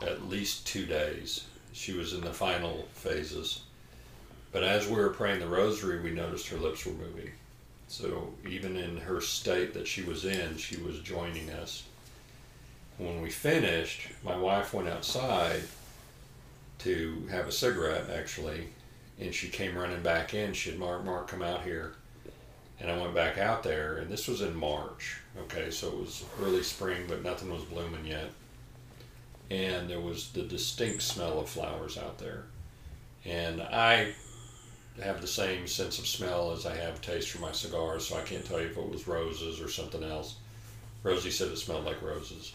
[0.00, 1.44] at least two days.
[1.72, 3.62] She was in the final phases.
[4.52, 7.32] But as we were praying the rosary, we noticed her lips were moving.
[7.88, 11.82] So even in her state that she was in, she was joining us.
[12.98, 15.62] When we finished, my wife went outside
[16.78, 18.68] to have a cigarette, actually,
[19.18, 20.52] and she came running back in.
[20.52, 21.94] She had Mark, Mark, come out here.
[22.78, 25.18] And I went back out there, and this was in March.
[25.40, 28.30] Okay, so it was early spring, but nothing was blooming yet.
[29.50, 32.44] And there was the distinct smell of flowers out there.
[33.24, 34.12] And I
[35.02, 38.22] have the same sense of smell as I have taste for my cigars, so I
[38.22, 40.36] can't tell you if it was roses or something else.
[41.02, 42.52] Rosie said it smelled like roses.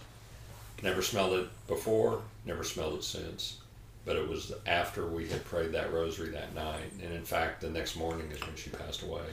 [0.84, 3.58] Never smelled it before, never smelled it since.
[4.06, 7.70] But it was after we had prayed that rosary that night, and in fact, the
[7.70, 9.24] next morning is when she passed away.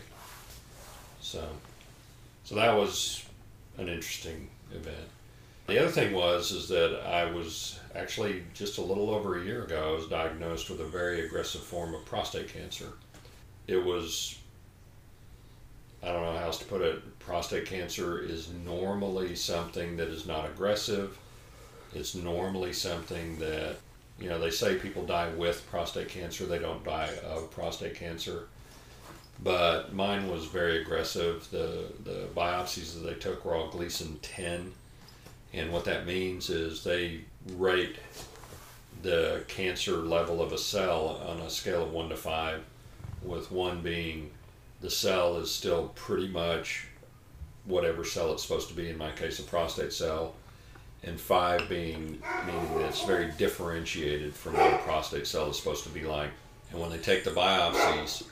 [1.21, 1.47] So,
[2.45, 3.25] so that was
[3.77, 5.09] an interesting event.
[5.67, 9.65] The other thing was is that I was actually just a little over a year
[9.65, 9.91] ago.
[9.91, 12.93] I was diagnosed with a very aggressive form of prostate cancer.
[13.67, 14.39] It was
[16.03, 17.19] I don't know how else to put it.
[17.21, 21.17] Prostate cancer is normally something that is not aggressive.
[21.95, 23.77] It's normally something that
[24.19, 26.45] you know they say people die with prostate cancer.
[26.45, 28.49] They don't die of prostate cancer.
[29.43, 31.49] But mine was very aggressive.
[31.53, 34.73] The the biopsies that they took were all Gleason 10
[35.53, 37.21] and what that means is they
[37.57, 37.97] rate
[39.03, 42.63] the cancer level of a cell on a scale of 1 to 5,
[43.23, 44.31] with 1 being
[44.81, 46.87] the cell is still pretty much
[47.65, 50.35] whatever cell it's supposed to be, in my case, a prostate cell,
[51.05, 55.85] and 5 being meaning that it's very differentiated from what a prostate cell is supposed
[55.85, 56.31] to be like.
[56.71, 58.25] And when they take the biopsies,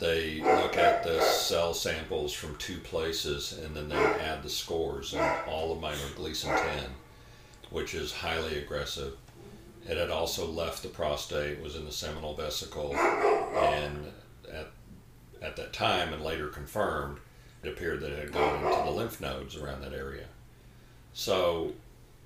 [0.00, 5.12] they look at the cell samples from two places and then they add the scores,
[5.12, 6.84] and all of mine are Gleason 10,
[7.70, 9.16] which is highly aggressive.
[9.88, 14.06] It had also left the prostate, was in the seminal vesicle, and
[14.50, 14.68] at,
[15.42, 17.18] at that time and later confirmed,
[17.62, 20.26] it appeared that it had gone into the lymph nodes around that area.
[21.12, 21.72] So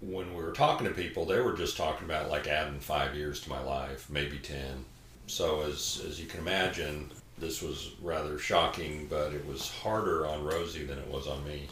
[0.01, 3.41] when we were talking to people, they were just talking about like adding five years
[3.41, 4.85] to my life, maybe 10.
[5.27, 7.11] So as, as you can imagine,
[7.45, 11.67] this was rather shocking, but it was harder on Rosie than it was on me.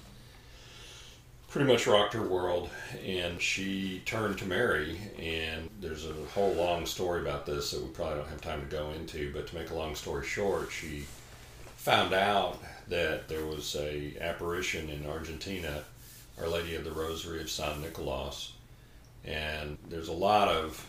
[1.49, 2.69] Pretty much rocked her world,
[3.05, 4.99] and she turned to Mary.
[5.19, 8.67] And there's a whole long story about this that we probably don't have time to
[8.67, 9.33] go into.
[9.33, 11.05] But to make a long story short, she
[11.77, 15.85] found out that there was a apparition in Argentina,
[16.39, 18.53] Our Lady of the Rosary of San Nicolas,
[19.25, 20.87] and there's a lot of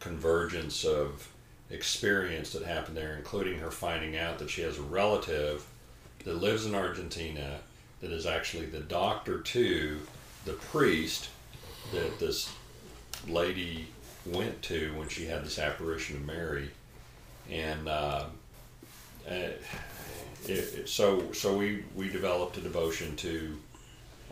[0.00, 1.28] convergence of
[1.70, 5.66] experience that happened there, including her finding out that she has a relative
[6.24, 7.58] that lives in Argentina
[8.00, 9.98] that is actually the doctor to
[10.44, 11.28] the priest
[11.92, 12.52] that this
[13.28, 13.86] lady
[14.26, 16.70] went to when she had this apparition of Mary,
[17.50, 18.24] and uh,
[19.26, 19.62] it,
[20.46, 23.56] it, so so we we developed a devotion to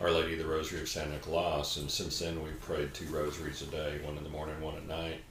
[0.01, 3.61] Our Lady of the Rosary of Santa Nicolas, and since then we've prayed two rosaries
[3.61, 5.21] a day, one in the morning, one at night.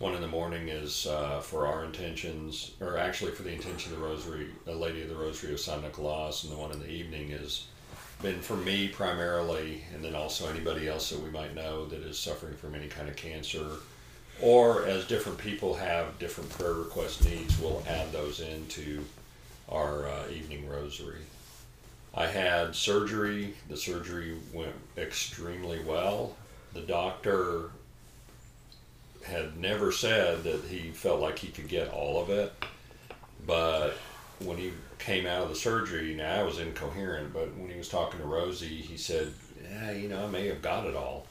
[0.00, 3.98] One in the morning is uh, for our intentions, or actually for the intention of
[3.98, 6.90] the Rosary, the Lady of the Rosary of San Nicolas, and the one in the
[6.90, 7.66] evening is
[8.22, 12.18] been for me primarily, and then also anybody else that we might know that is
[12.18, 13.66] suffering from any kind of cancer,
[14.40, 19.04] or as different people have different prayer request needs, we'll add those into
[19.68, 21.20] our uh, evening rosary.
[22.14, 23.52] I had surgery.
[23.68, 26.36] The surgery went extremely well.
[26.72, 27.70] The doctor
[29.22, 32.52] had never said that he felt like he could get all of it,
[33.46, 33.94] but
[34.38, 37.88] when he came out of the surgery, now I was incoherent, but when he was
[37.88, 41.26] talking to Rosie, he said, Yeah, you know, I may have got it all.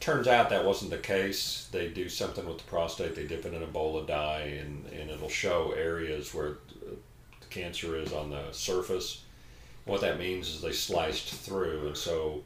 [0.00, 1.68] Turns out that wasn't the case.
[1.72, 4.86] They do something with the prostate, they dip it in a bowl of dye, and,
[4.86, 9.22] and it'll show areas where the cancer is on the surface.
[9.84, 12.42] What that means is they sliced through, and so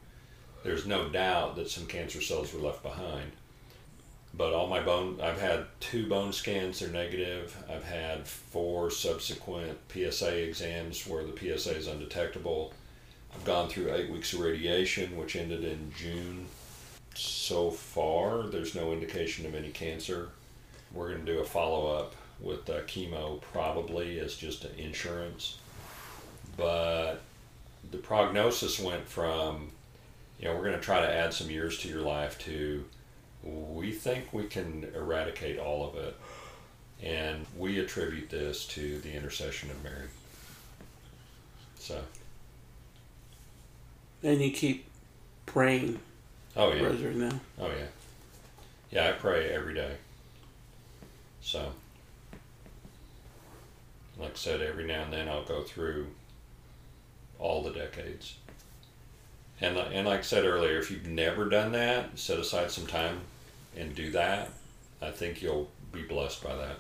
[0.63, 3.33] there's no doubt that some cancer cells were left behind
[4.41, 7.55] but all my bone i've had two bone scans they're negative.
[7.69, 12.73] I've had four subsequent psa exams where the psa is undetectable.
[13.35, 16.47] I've gone through eight weeks of radiation which ended in june.
[17.15, 20.31] So far there's no indication of any cancer.
[20.91, 25.59] We're going to do a follow-up with uh, chemo probably as just an insurance.
[26.57, 27.21] But
[27.91, 29.69] the prognosis went from
[30.39, 32.87] you know we're going to try to add some years to your life to
[33.43, 36.17] we think we can eradicate all of it.
[37.03, 40.09] And we attribute this to the intercession of Mary.
[41.79, 41.99] So.
[44.23, 44.85] And you keep
[45.47, 45.99] praying.
[46.57, 46.83] Oh yeah.
[46.83, 47.41] Rosary now.
[47.59, 47.87] Oh yeah.
[48.91, 49.97] Yeah, I pray every day.
[51.41, 51.73] So.
[54.19, 56.09] Like I said, every now and then I'll go through
[57.39, 58.37] all the decades.
[59.61, 63.21] And, and like I said earlier, if you've never done that, set aside some time
[63.77, 64.51] and do that.
[65.03, 66.77] I think you'll be blessed by that.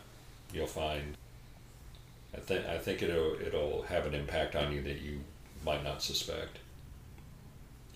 [0.52, 1.16] You'll find.
[2.34, 5.20] I think I think it'll it'll have an impact on you that you
[5.64, 6.58] might not suspect.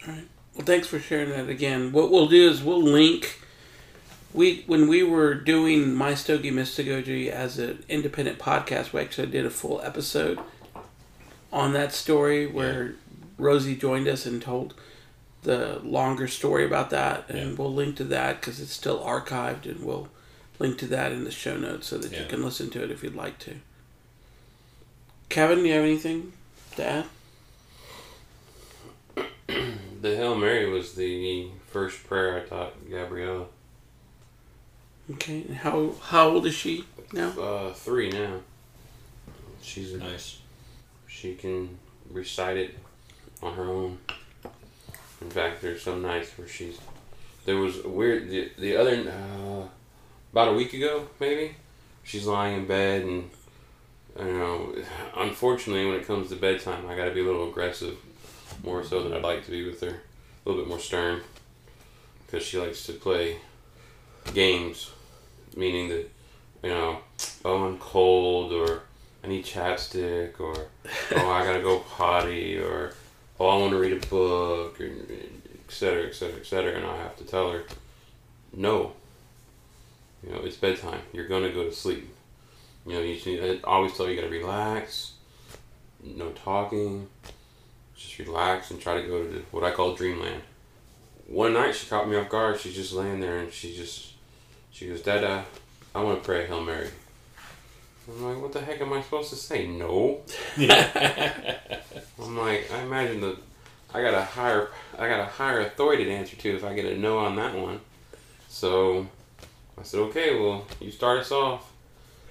[0.07, 0.29] All right.
[0.55, 1.93] Well, thanks for sharing that again.
[1.93, 3.41] What we'll do is we'll link.
[4.33, 9.47] We when we were doing My Stogie Mystagogy as an independent podcast, we actually did
[9.47, 10.39] a full episode
[11.53, 12.93] on that story where yeah.
[13.39, 14.75] Rosie joined us and told
[15.43, 17.57] the longer story about that, and yeah.
[17.57, 20.09] we'll link to that because it's still archived, and we'll
[20.59, 22.23] link to that in the show notes so that yeah.
[22.23, 23.57] you can listen to it if you'd like to.
[25.29, 26.33] Kevin, do you have anything
[26.77, 27.05] to add?
[29.47, 33.47] the Hail Mary was the first prayer I taught Gabriella.
[35.11, 37.31] Okay, and how how old is she now?
[37.31, 38.41] Uh, three now.
[39.61, 40.39] She's nice.
[41.07, 41.79] She can
[42.11, 42.79] recite it
[43.43, 43.99] on her own.
[45.21, 46.79] In fact, there's some nights where she's.
[47.45, 48.31] There was a weird.
[48.31, 49.11] The, the other.
[49.11, 49.69] Uh,
[50.33, 51.57] about a week ago, maybe,
[52.03, 53.31] she's lying in bed and.
[54.17, 54.75] You know,
[55.17, 57.97] unfortunately, when it comes to bedtime, I got to be a little aggressive,
[58.63, 59.89] more so than I'd like to be with her.
[59.89, 61.21] A little bit more stern,
[62.25, 63.39] because she likes to play
[64.33, 64.93] games,
[65.57, 66.09] meaning that,
[66.63, 66.99] you know,
[67.45, 68.83] oh, I'm cold, or
[69.25, 70.69] I need chapstick, or
[71.17, 72.95] oh, I gotta go potty, or
[73.41, 76.87] oh, I want to read a book, or et cetera, et cetera, et cetera, and
[76.87, 77.65] I have to tell her,
[78.53, 78.93] no.
[80.23, 81.01] You know, it's bedtime.
[81.13, 82.09] You're gonna go to sleep.
[82.87, 85.13] You know, you should, I always tell you, you gotta relax,
[86.03, 87.09] no talking,
[87.97, 90.43] just relax and try to go to what I call dreamland.
[91.27, 92.61] One night she caught me off guard.
[92.61, 94.13] She's just laying there and she just,
[94.71, 95.45] she goes, Dada,
[95.95, 96.89] I want to pray Hail Mary.
[98.09, 99.67] I'm like, what the heck am I supposed to say?
[99.67, 100.21] No.
[100.59, 103.37] I'm like, I imagine the,
[103.95, 106.85] I got a higher, I got a higher authority to answer to if I get
[106.85, 107.81] a no on that one.
[108.49, 109.07] So,
[109.79, 111.73] I said, okay, well, you start us off.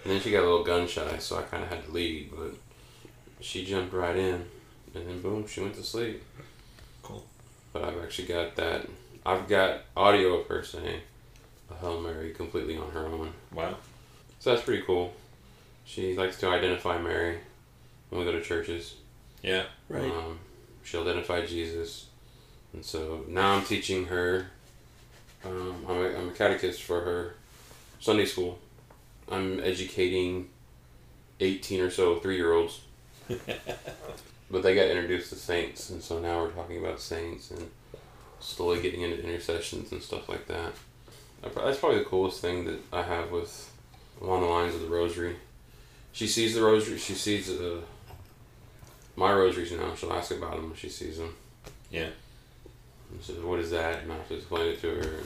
[0.03, 2.31] And then she got a little gun shy, so I kind of had to lead,
[2.35, 2.55] but
[3.39, 4.45] she jumped right in,
[4.93, 6.23] and then boom, she went to sleep.
[7.01, 7.23] Cool.
[7.71, 8.87] But I've actually got that.
[9.25, 11.01] I've got audio of her saying
[11.71, 13.33] a Hail Mary completely on her own.
[13.53, 13.77] Wow.
[14.39, 15.13] So that's pretty cool.
[15.85, 17.39] She likes to identify Mary
[18.09, 18.95] when we go to churches.
[19.41, 19.63] Yeah.
[19.89, 20.03] Right.
[20.03, 20.39] Um,
[20.83, 22.07] she'll identify Jesus.
[22.73, 24.47] And so now I'm teaching her.
[25.45, 27.35] Um, I'm, a, I'm a catechist for her
[27.99, 28.59] Sunday school.
[29.29, 30.49] I'm educating
[31.39, 32.81] 18 or so three year olds.
[34.51, 37.69] but they got introduced to saints, and so now we're talking about saints and
[38.39, 40.73] slowly getting into intercessions and stuff like that.
[41.41, 43.71] That's probably the coolest thing that I have with
[44.21, 45.37] along the lines of the rosary.
[46.13, 46.97] She sees the rosary.
[46.97, 47.81] She sees uh,
[49.15, 49.93] my rosaries now.
[49.95, 51.35] She'll ask about them when she sees them.
[51.89, 52.09] Yeah.
[53.11, 55.01] And she says, "What is that?" And I have to explain it to her.
[55.17, 55.25] And,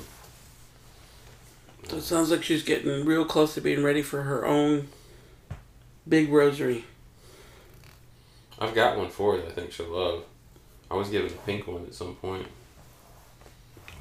[1.89, 4.88] So it sounds like she's getting real close to being ready for her own
[6.07, 6.85] big rosary.
[8.59, 10.23] I've got one for her that I think she'll love.
[10.89, 12.47] I was given a pink one at some point.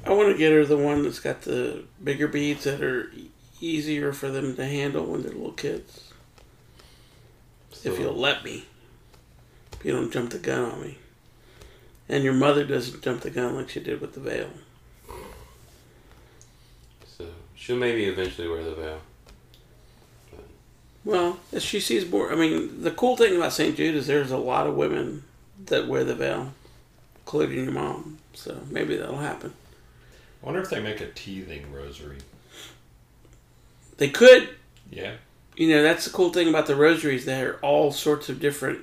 [0.05, 3.29] I want to get her the one that's got the bigger beads that are e-
[3.59, 6.06] easier for them to handle when they're little kids.
[7.87, 8.65] So, If you'll let me.
[9.73, 10.97] If you don't jump the gun on me.
[12.09, 14.49] And your mother doesn't jump the gun like she did with the veil.
[17.05, 17.25] so
[17.55, 19.01] she'll maybe eventually wear the veil.
[21.05, 23.77] Well, as she sees more, I mean, the cool thing about St.
[23.77, 25.23] Jude is there's a lot of women
[25.67, 26.51] that wear the veil,
[27.19, 28.17] including your mom.
[28.33, 29.53] So maybe that'll happen.
[30.43, 32.17] I wonder if they make a teething rosary.
[33.97, 34.49] They could,
[34.91, 35.13] Yeah.
[35.57, 37.25] You know, that's the cool thing about the rosaries.
[37.25, 38.81] There are all sorts of different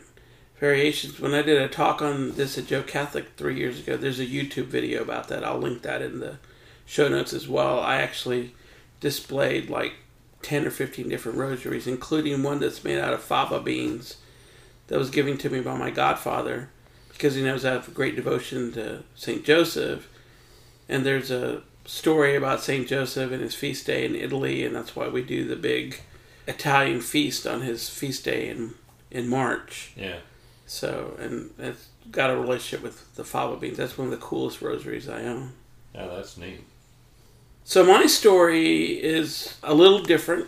[0.59, 1.21] variations.
[1.21, 4.27] When I did a talk on this at Joe Catholic three years ago, there's a
[4.27, 5.45] YouTube video about that.
[5.45, 6.39] I'll link that in the
[6.85, 7.79] show notes as well.
[7.79, 8.55] I actually
[8.99, 9.95] displayed like
[10.43, 14.17] 10 or 15 different rosaries, including one that's made out of fava beans
[14.89, 16.71] that was given to me by my godfather
[17.13, 19.45] because he knows I have a great devotion to St.
[19.45, 20.09] Joseph.
[20.89, 22.89] And there's a story about St.
[22.89, 26.01] Joseph and his feast day in Italy, and that's why we do the big
[26.47, 28.75] Italian feast on his feast day in,
[29.11, 29.93] in March.
[29.97, 30.19] Yeah.
[30.67, 33.77] So, and it's got a relationship with the fava beans.
[33.77, 35.53] That's one of the coolest rosaries I own.
[35.95, 36.65] Yeah, that's neat.
[37.65, 40.47] So my story is a little different,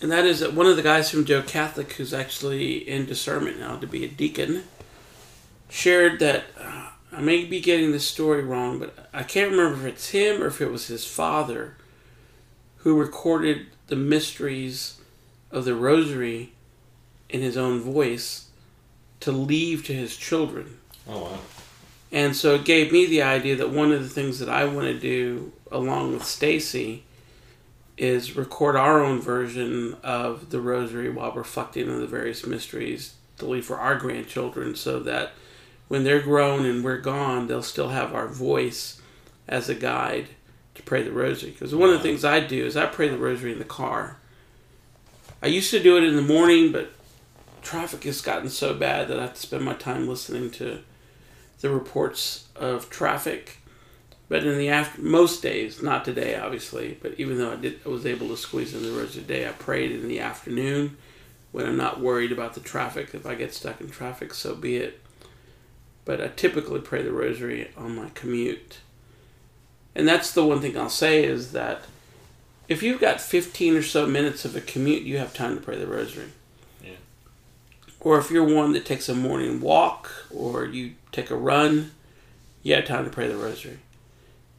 [0.00, 3.60] and that is that one of the guys from Joe Catholic, who's actually in discernment
[3.60, 4.64] now to be a deacon,
[5.68, 9.94] shared that uh, I may be getting this story wrong, but I can't remember if
[9.94, 11.76] it's him or if it was his father
[12.78, 15.00] who recorded the mysteries
[15.50, 16.52] of the Rosary
[17.28, 18.48] in his own voice
[19.20, 20.78] to leave to his children.
[21.08, 21.38] Oh wow.
[22.10, 24.86] And so it gave me the idea that one of the things that I want
[24.86, 27.04] to do along with Stacy
[27.98, 33.46] is record our own version of the rosary while reflecting on the various mysteries to
[33.46, 35.32] leave for our grandchildren so that
[35.88, 39.00] when they're grown and we're gone, they'll still have our voice
[39.48, 40.28] as a guide
[40.78, 41.50] to pray the rosary.
[41.50, 44.16] Because one of the things I do is I pray the rosary in the car.
[45.42, 46.92] I used to do it in the morning, but
[47.62, 50.80] traffic has gotten so bad that I have to spend my time listening to
[51.60, 53.58] the reports of traffic.
[54.28, 57.88] But in the after most days, not today, obviously, but even though I did, I
[57.88, 59.48] was able to squeeze in the rosary today.
[59.48, 60.96] I prayed in the afternoon
[61.52, 63.14] when I'm not worried about the traffic.
[63.14, 65.00] If I get stuck in traffic, so be it.
[66.04, 68.78] But I typically pray the rosary on my commute.
[69.98, 71.82] And that's the one thing I'll say is that
[72.68, 75.76] if you've got 15 or so minutes of a commute, you have time to pray
[75.76, 76.28] the rosary.
[76.80, 76.92] Yeah.
[77.98, 81.90] Or if you're one that takes a morning walk or you take a run,
[82.62, 83.78] you have time to pray the rosary.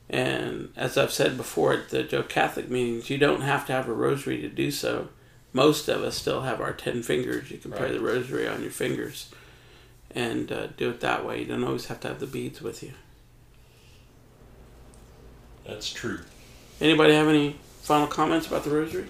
[0.10, 3.88] And as I've said before at the Joe Catholic meetings, you don't have to have
[3.88, 5.08] a rosary to do so.
[5.54, 7.50] Most of us still have our 10 fingers.
[7.50, 9.32] You can pray the rosary on your fingers
[10.12, 11.40] and uh, do it that way.
[11.40, 12.92] You don't always have to have the beads with you.
[15.70, 16.20] That's true.
[16.82, 19.06] Anybody have any final comments about the rosary?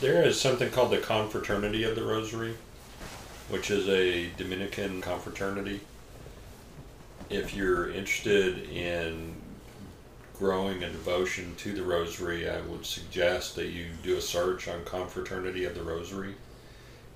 [0.00, 2.54] There is something called the Confraternity of the Rosary,
[3.48, 5.80] which is a Dominican confraternity.
[7.30, 9.34] If you're interested in
[10.38, 14.84] growing a devotion to the Rosary, I would suggest that you do a search on
[14.84, 16.36] Confraternity of the Rosary.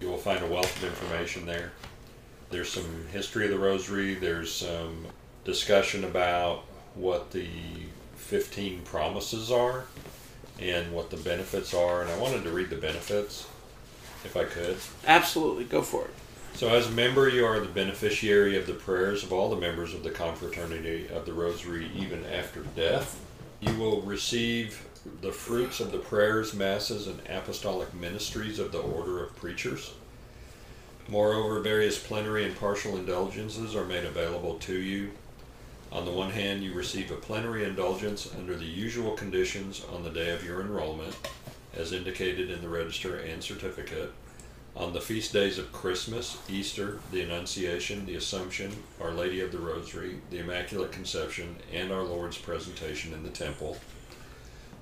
[0.01, 1.73] You will find a wealth of information there.
[2.51, 4.15] There's some history of the Rosary.
[4.15, 5.07] There's some
[5.45, 6.65] discussion about
[6.95, 7.47] what the
[8.17, 9.85] 15 promises are
[10.61, 12.03] and what the benefits are.
[12.03, 13.47] And I wanted to read the benefits,
[14.25, 14.77] if I could.
[15.07, 16.15] Absolutely, go for it.
[16.55, 19.93] So, as a member, you are the beneficiary of the prayers of all the members
[19.93, 23.21] of the Confraternity of the Rosary, even after death.
[23.61, 24.87] You will receive
[25.21, 29.93] the fruits of the prayers, masses, and apostolic ministries of the Order of Preachers.
[31.09, 35.11] Moreover, various plenary and partial indulgences are made available to you.
[35.93, 40.11] On the one hand, you receive a plenary indulgence under the usual conditions on the
[40.11, 41.17] day of your enrollment,
[41.75, 44.13] as indicated in the register and certificate.
[44.77, 48.71] On the feast days of Christmas, Easter, the Annunciation, the Assumption,
[49.01, 53.79] Our Lady of the Rosary, the Immaculate Conception, and our Lord's presentation in the temple.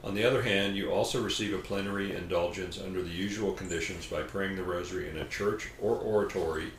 [0.02, 4.22] On the other hand, you also receive a plenary indulgence under the usual conditions by
[4.22, 6.72] praying the Rosary in a church or oratory,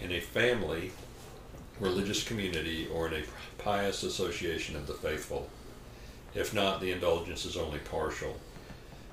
[0.00, 0.92] in a family,
[1.80, 5.48] religious community, or in a pious association of the faithful.
[6.34, 8.36] If not, the indulgence is only partial.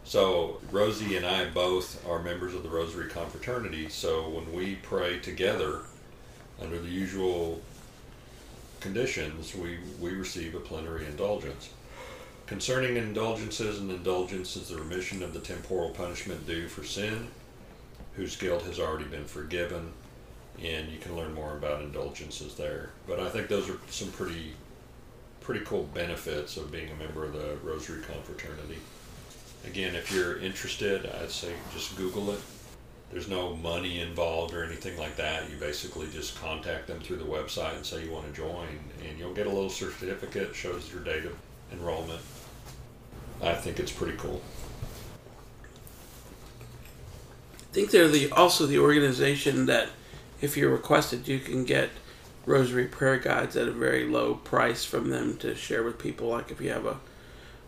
[0.03, 5.19] So, Rosie and I both are members of the Rosary Confraternity, so when we pray
[5.19, 5.81] together
[6.61, 7.61] under the usual
[8.79, 11.69] conditions, we, we receive a plenary indulgence.
[12.47, 17.27] Concerning indulgences, an indulgence is the remission of the temporal punishment due for sin,
[18.15, 19.93] whose guilt has already been forgiven,
[20.63, 22.89] and you can learn more about indulgences there.
[23.07, 24.53] But I think those are some pretty
[25.41, 28.77] pretty cool benefits of being a member of the Rosary Confraternity.
[29.65, 32.39] Again, if you're interested, I'd say just Google it.
[33.11, 35.49] There's no money involved or anything like that.
[35.49, 38.67] You basically just contact them through the website and say you want to join,
[39.07, 41.35] and you'll get a little certificate shows your date of
[41.71, 42.21] enrollment.
[43.41, 44.41] I think it's pretty cool.
[47.61, 49.89] I think they're the also the organization that,
[50.41, 51.89] if you're requested, you can get
[52.45, 56.29] rosary prayer guides at a very low price from them to share with people.
[56.29, 56.97] Like if you have a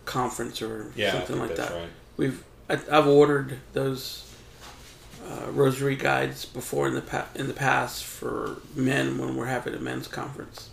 [0.05, 1.71] conference or Yeah, something like that.
[1.71, 1.89] right.
[2.17, 4.27] We've I, I've ordered those
[5.27, 9.73] uh, rosary guides before in the pa- in the past for men when we're having
[9.75, 10.69] a men's conference.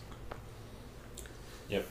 [1.68, 1.86] Yep.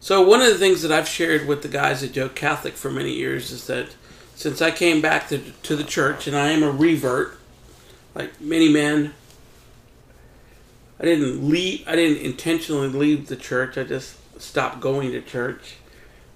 [0.00, 2.90] So one of the things that I've shared with the guys at Joe Catholic for
[2.90, 3.88] many years is that
[4.34, 7.38] since I came back to, to the church and I am a revert,
[8.14, 9.14] like many men,
[10.98, 11.86] I didn't leave.
[11.86, 13.76] I didn't intentionally leave the church.
[13.76, 15.76] I just stopped going to church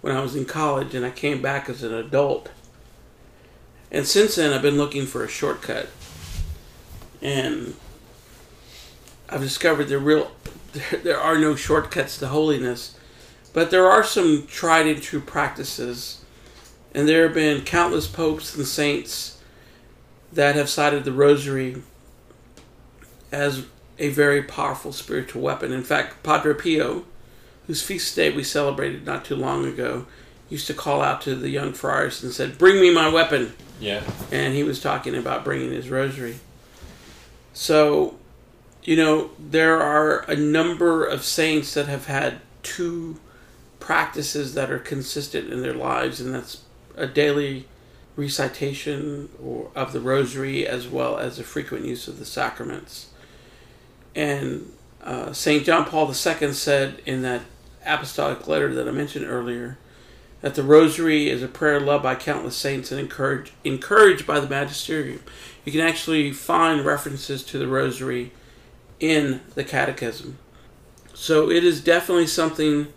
[0.00, 2.50] when I was in college, and I came back as an adult.
[3.90, 5.88] And since then, I've been looking for a shortcut,
[7.20, 7.74] and
[9.28, 10.30] I've discovered there real
[10.72, 12.96] there, there are no shortcuts to holiness,
[13.52, 16.22] but there are some tried and true practices,
[16.94, 19.38] and there have been countless popes and saints
[20.32, 21.82] that have cited the rosary
[23.32, 23.64] as
[24.00, 25.72] a very powerful spiritual weapon.
[25.72, 27.04] In fact, Padre Pio,
[27.66, 30.06] whose feast day we celebrated not too long ago,
[30.48, 34.02] used to call out to the young friars and said, "Bring me my weapon." Yeah.
[34.30, 36.38] and he was talking about bringing his rosary.
[37.54, 38.18] So,
[38.82, 43.18] you know, there are a number of saints that have had two
[43.78, 46.58] practices that are consistent in their lives, and that's
[46.94, 47.66] a daily
[48.16, 53.06] recitation or of the rosary as well as a frequent use of the sacraments.
[54.14, 55.64] And uh, St.
[55.64, 57.42] John Paul II said in that
[57.84, 59.78] apostolic letter that I mentioned earlier
[60.40, 64.48] that the rosary is a prayer loved by countless saints and encouraged encouraged by the
[64.48, 65.22] magisterium.
[65.64, 68.32] You can actually find references to the rosary
[68.98, 70.38] in the catechism.
[71.14, 72.88] So it is definitely something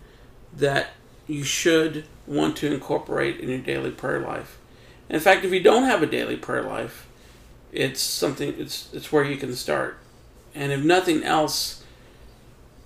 [0.56, 0.90] that
[1.26, 4.58] you should want to incorporate in your daily prayer life.
[5.10, 7.06] In fact, if you don't have a daily prayer life,
[7.72, 9.98] it's something it's it's where you can start.
[10.54, 11.82] And if nothing else,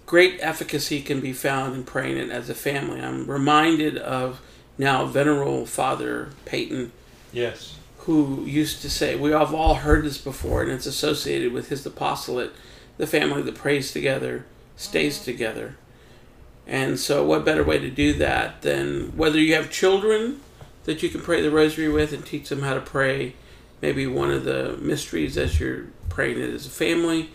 [0.06, 3.00] great efficacy can be found in praying it as a family.
[3.00, 4.40] I'm reminded of
[4.78, 6.92] now Venerable Father Peyton,
[7.32, 7.74] Yes.
[8.00, 11.84] who used to say, We have all heard this before, and it's associated with his
[11.84, 12.52] apostolate
[12.96, 14.44] the family that prays together
[14.76, 15.76] stays together.
[16.66, 20.40] And so, what better way to do that than whether you have children
[20.84, 23.34] that you can pray the rosary with and teach them how to pray
[23.82, 27.30] maybe one of the mysteries as you're praying it as a family,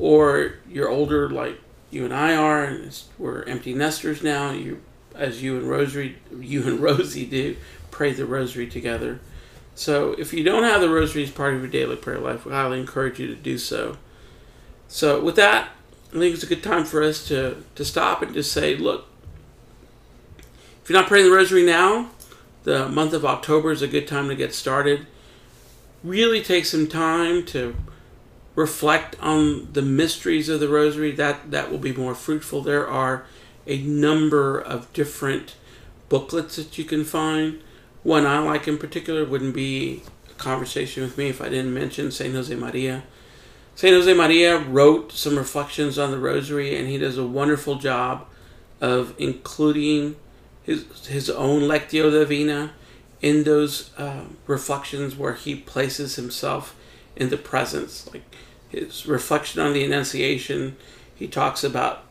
[0.00, 4.50] or you're older like you and I are, and we're empty nesters now.
[4.50, 4.80] You,
[5.14, 7.56] as you and Rosary, you and Rosie do,
[7.90, 9.20] pray the rosary together.
[9.74, 12.52] So if you don't have the rosary as part of your daily prayer life, we
[12.52, 13.96] highly encourage you to do so.
[14.88, 15.70] So with that,
[16.10, 19.06] I think it's a good time for us to, to stop and just say, look,
[20.82, 22.10] If you're not praying the rosary now,
[22.64, 25.06] the month of October is a good time to get started.
[26.02, 27.76] Really take some time to
[28.54, 31.12] reflect on the mysteries of the rosary.
[31.12, 32.62] That that will be more fruitful.
[32.62, 33.24] There are
[33.66, 35.54] a number of different
[36.08, 37.60] booklets that you can find.
[38.02, 42.10] One I like in particular wouldn't be a conversation with me if I didn't mention
[42.10, 43.04] Saint Jose Maria.
[43.74, 48.26] Saint Jose Maria wrote some reflections on the rosary and he does a wonderful job
[48.80, 50.16] of including
[50.62, 52.72] his his own Lectio Divina
[53.20, 56.74] in those uh, reflections where he places himself
[57.20, 58.12] in the presence.
[58.12, 58.24] Like
[58.70, 60.76] his reflection on the Annunciation,
[61.14, 62.04] he talks about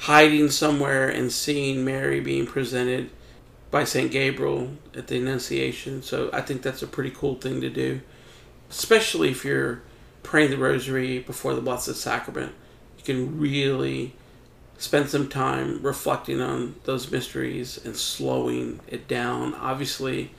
[0.00, 3.10] hiding somewhere and seeing Mary being presented
[3.70, 4.12] by St.
[4.12, 6.02] Gabriel at the Annunciation.
[6.02, 8.02] So I think that's a pretty cool thing to do,
[8.70, 9.80] especially if you're
[10.22, 12.52] praying the Rosary before the Blessed Sacrament.
[12.98, 14.14] You can really
[14.76, 19.54] spend some time reflecting on those mysteries and slowing it down.
[19.54, 20.32] Obviously,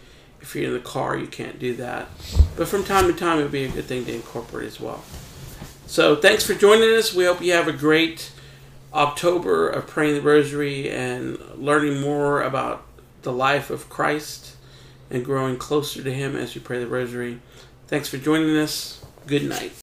[0.47, 2.07] if you're in the car, you can't do that.
[2.55, 5.03] But from time to time, it would be a good thing to incorporate as well.
[5.87, 7.13] So, thanks for joining us.
[7.13, 8.31] We hope you have a great
[8.93, 12.85] October of praying the Rosary and learning more about
[13.23, 14.55] the life of Christ
[15.09, 17.39] and growing closer to Him as you pray the Rosary.
[17.87, 19.05] Thanks for joining us.
[19.25, 19.73] Good night.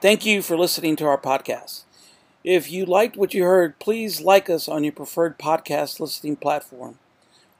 [0.00, 1.85] Thank you for listening to our podcast.
[2.46, 7.00] If you liked what you heard, please like us on your preferred podcast listening platform.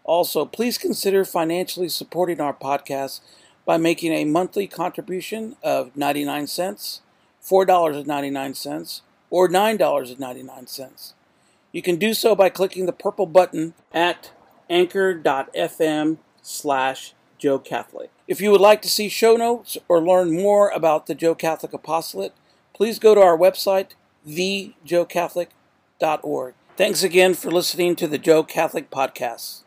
[0.04, 3.18] Also, please consider financially supporting our podcast
[3.64, 7.00] by making a monthly contribution of 99 cents,
[7.42, 11.12] $4.99, or $9.99.
[11.72, 14.30] You can do so by clicking the purple button at
[14.70, 18.10] anchor.fm slash Joe Catholic.
[18.28, 21.72] If you would like to see show notes or learn more about the Joe Catholic
[21.72, 22.34] Apostolate,
[22.72, 23.94] please go to our website,
[24.26, 26.54] thejoecatholic.org.
[26.76, 29.62] Thanks again for listening to the Joe Catholic Podcast.